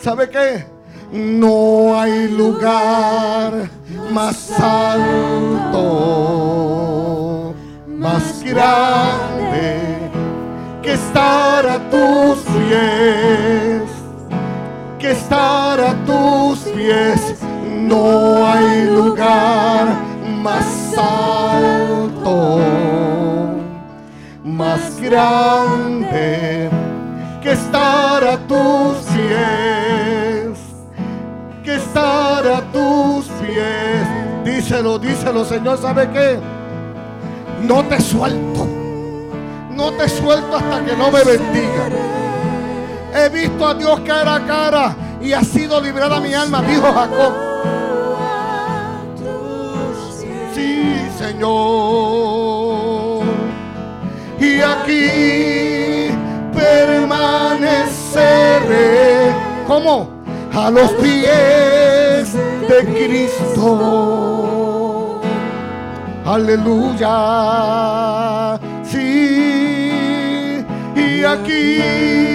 ¿Sabe 0.00 0.30
qué? 0.30 0.64
No 1.10 1.98
hay 2.00 2.28
lugar 2.28 3.68
más 4.12 4.48
alto, 4.60 5.82
más 7.88 8.44
grande 8.44 9.81
que 10.82 10.92
estar 10.94 11.64
a 11.66 11.78
tus 11.90 12.38
pies, 12.40 13.82
que 14.98 15.12
estar 15.12 15.80
a 15.80 15.94
tus 16.04 16.58
pies. 16.74 17.36
No 17.72 18.46
hay 18.46 18.86
lugar 18.86 19.94
más 20.42 20.94
alto, 20.96 22.58
más 24.44 25.00
grande 25.00 26.68
que 27.40 27.52
estar 27.52 28.24
a 28.24 28.36
tus 28.46 28.98
pies, 29.14 30.58
que 31.64 31.74
estar 31.76 32.46
a 32.46 32.60
tus 32.72 33.26
pies. 33.40 34.06
Díselo, 34.44 34.98
díselo, 34.98 35.44
Señor, 35.44 35.78
¿sabe 35.78 36.08
qué? 36.10 36.38
No 37.66 37.84
te 37.84 38.00
suelto, 38.00 38.66
no 39.82 39.92
te 39.94 40.08
suelto 40.08 40.56
hasta 40.56 40.84
que 40.84 40.96
no 40.96 41.10
me 41.10 41.24
bendiga. 41.24 41.88
He 43.16 43.28
visto 43.30 43.66
a 43.66 43.74
Dios 43.74 43.98
cara 44.06 44.36
a 44.36 44.46
cara 44.46 44.94
y 45.20 45.32
ha 45.32 45.42
sido 45.42 45.80
librada 45.80 46.20
mi 46.20 46.32
alma, 46.32 46.62
dijo 46.62 46.92
Jacob. 46.92 47.32
Sí, 50.54 51.08
Señor. 51.18 53.24
Y 54.38 54.60
aquí 54.60 56.12
permaneceré. 56.54 59.34
¿Cómo? 59.66 60.08
A 60.54 60.70
los 60.70 60.92
pies 60.92 62.34
de 62.68 62.84
Cristo. 62.94 63.72
Aleluya. 66.24 67.10
Sí. 71.22 71.22
Y 71.22 71.24
aquí 71.24 72.31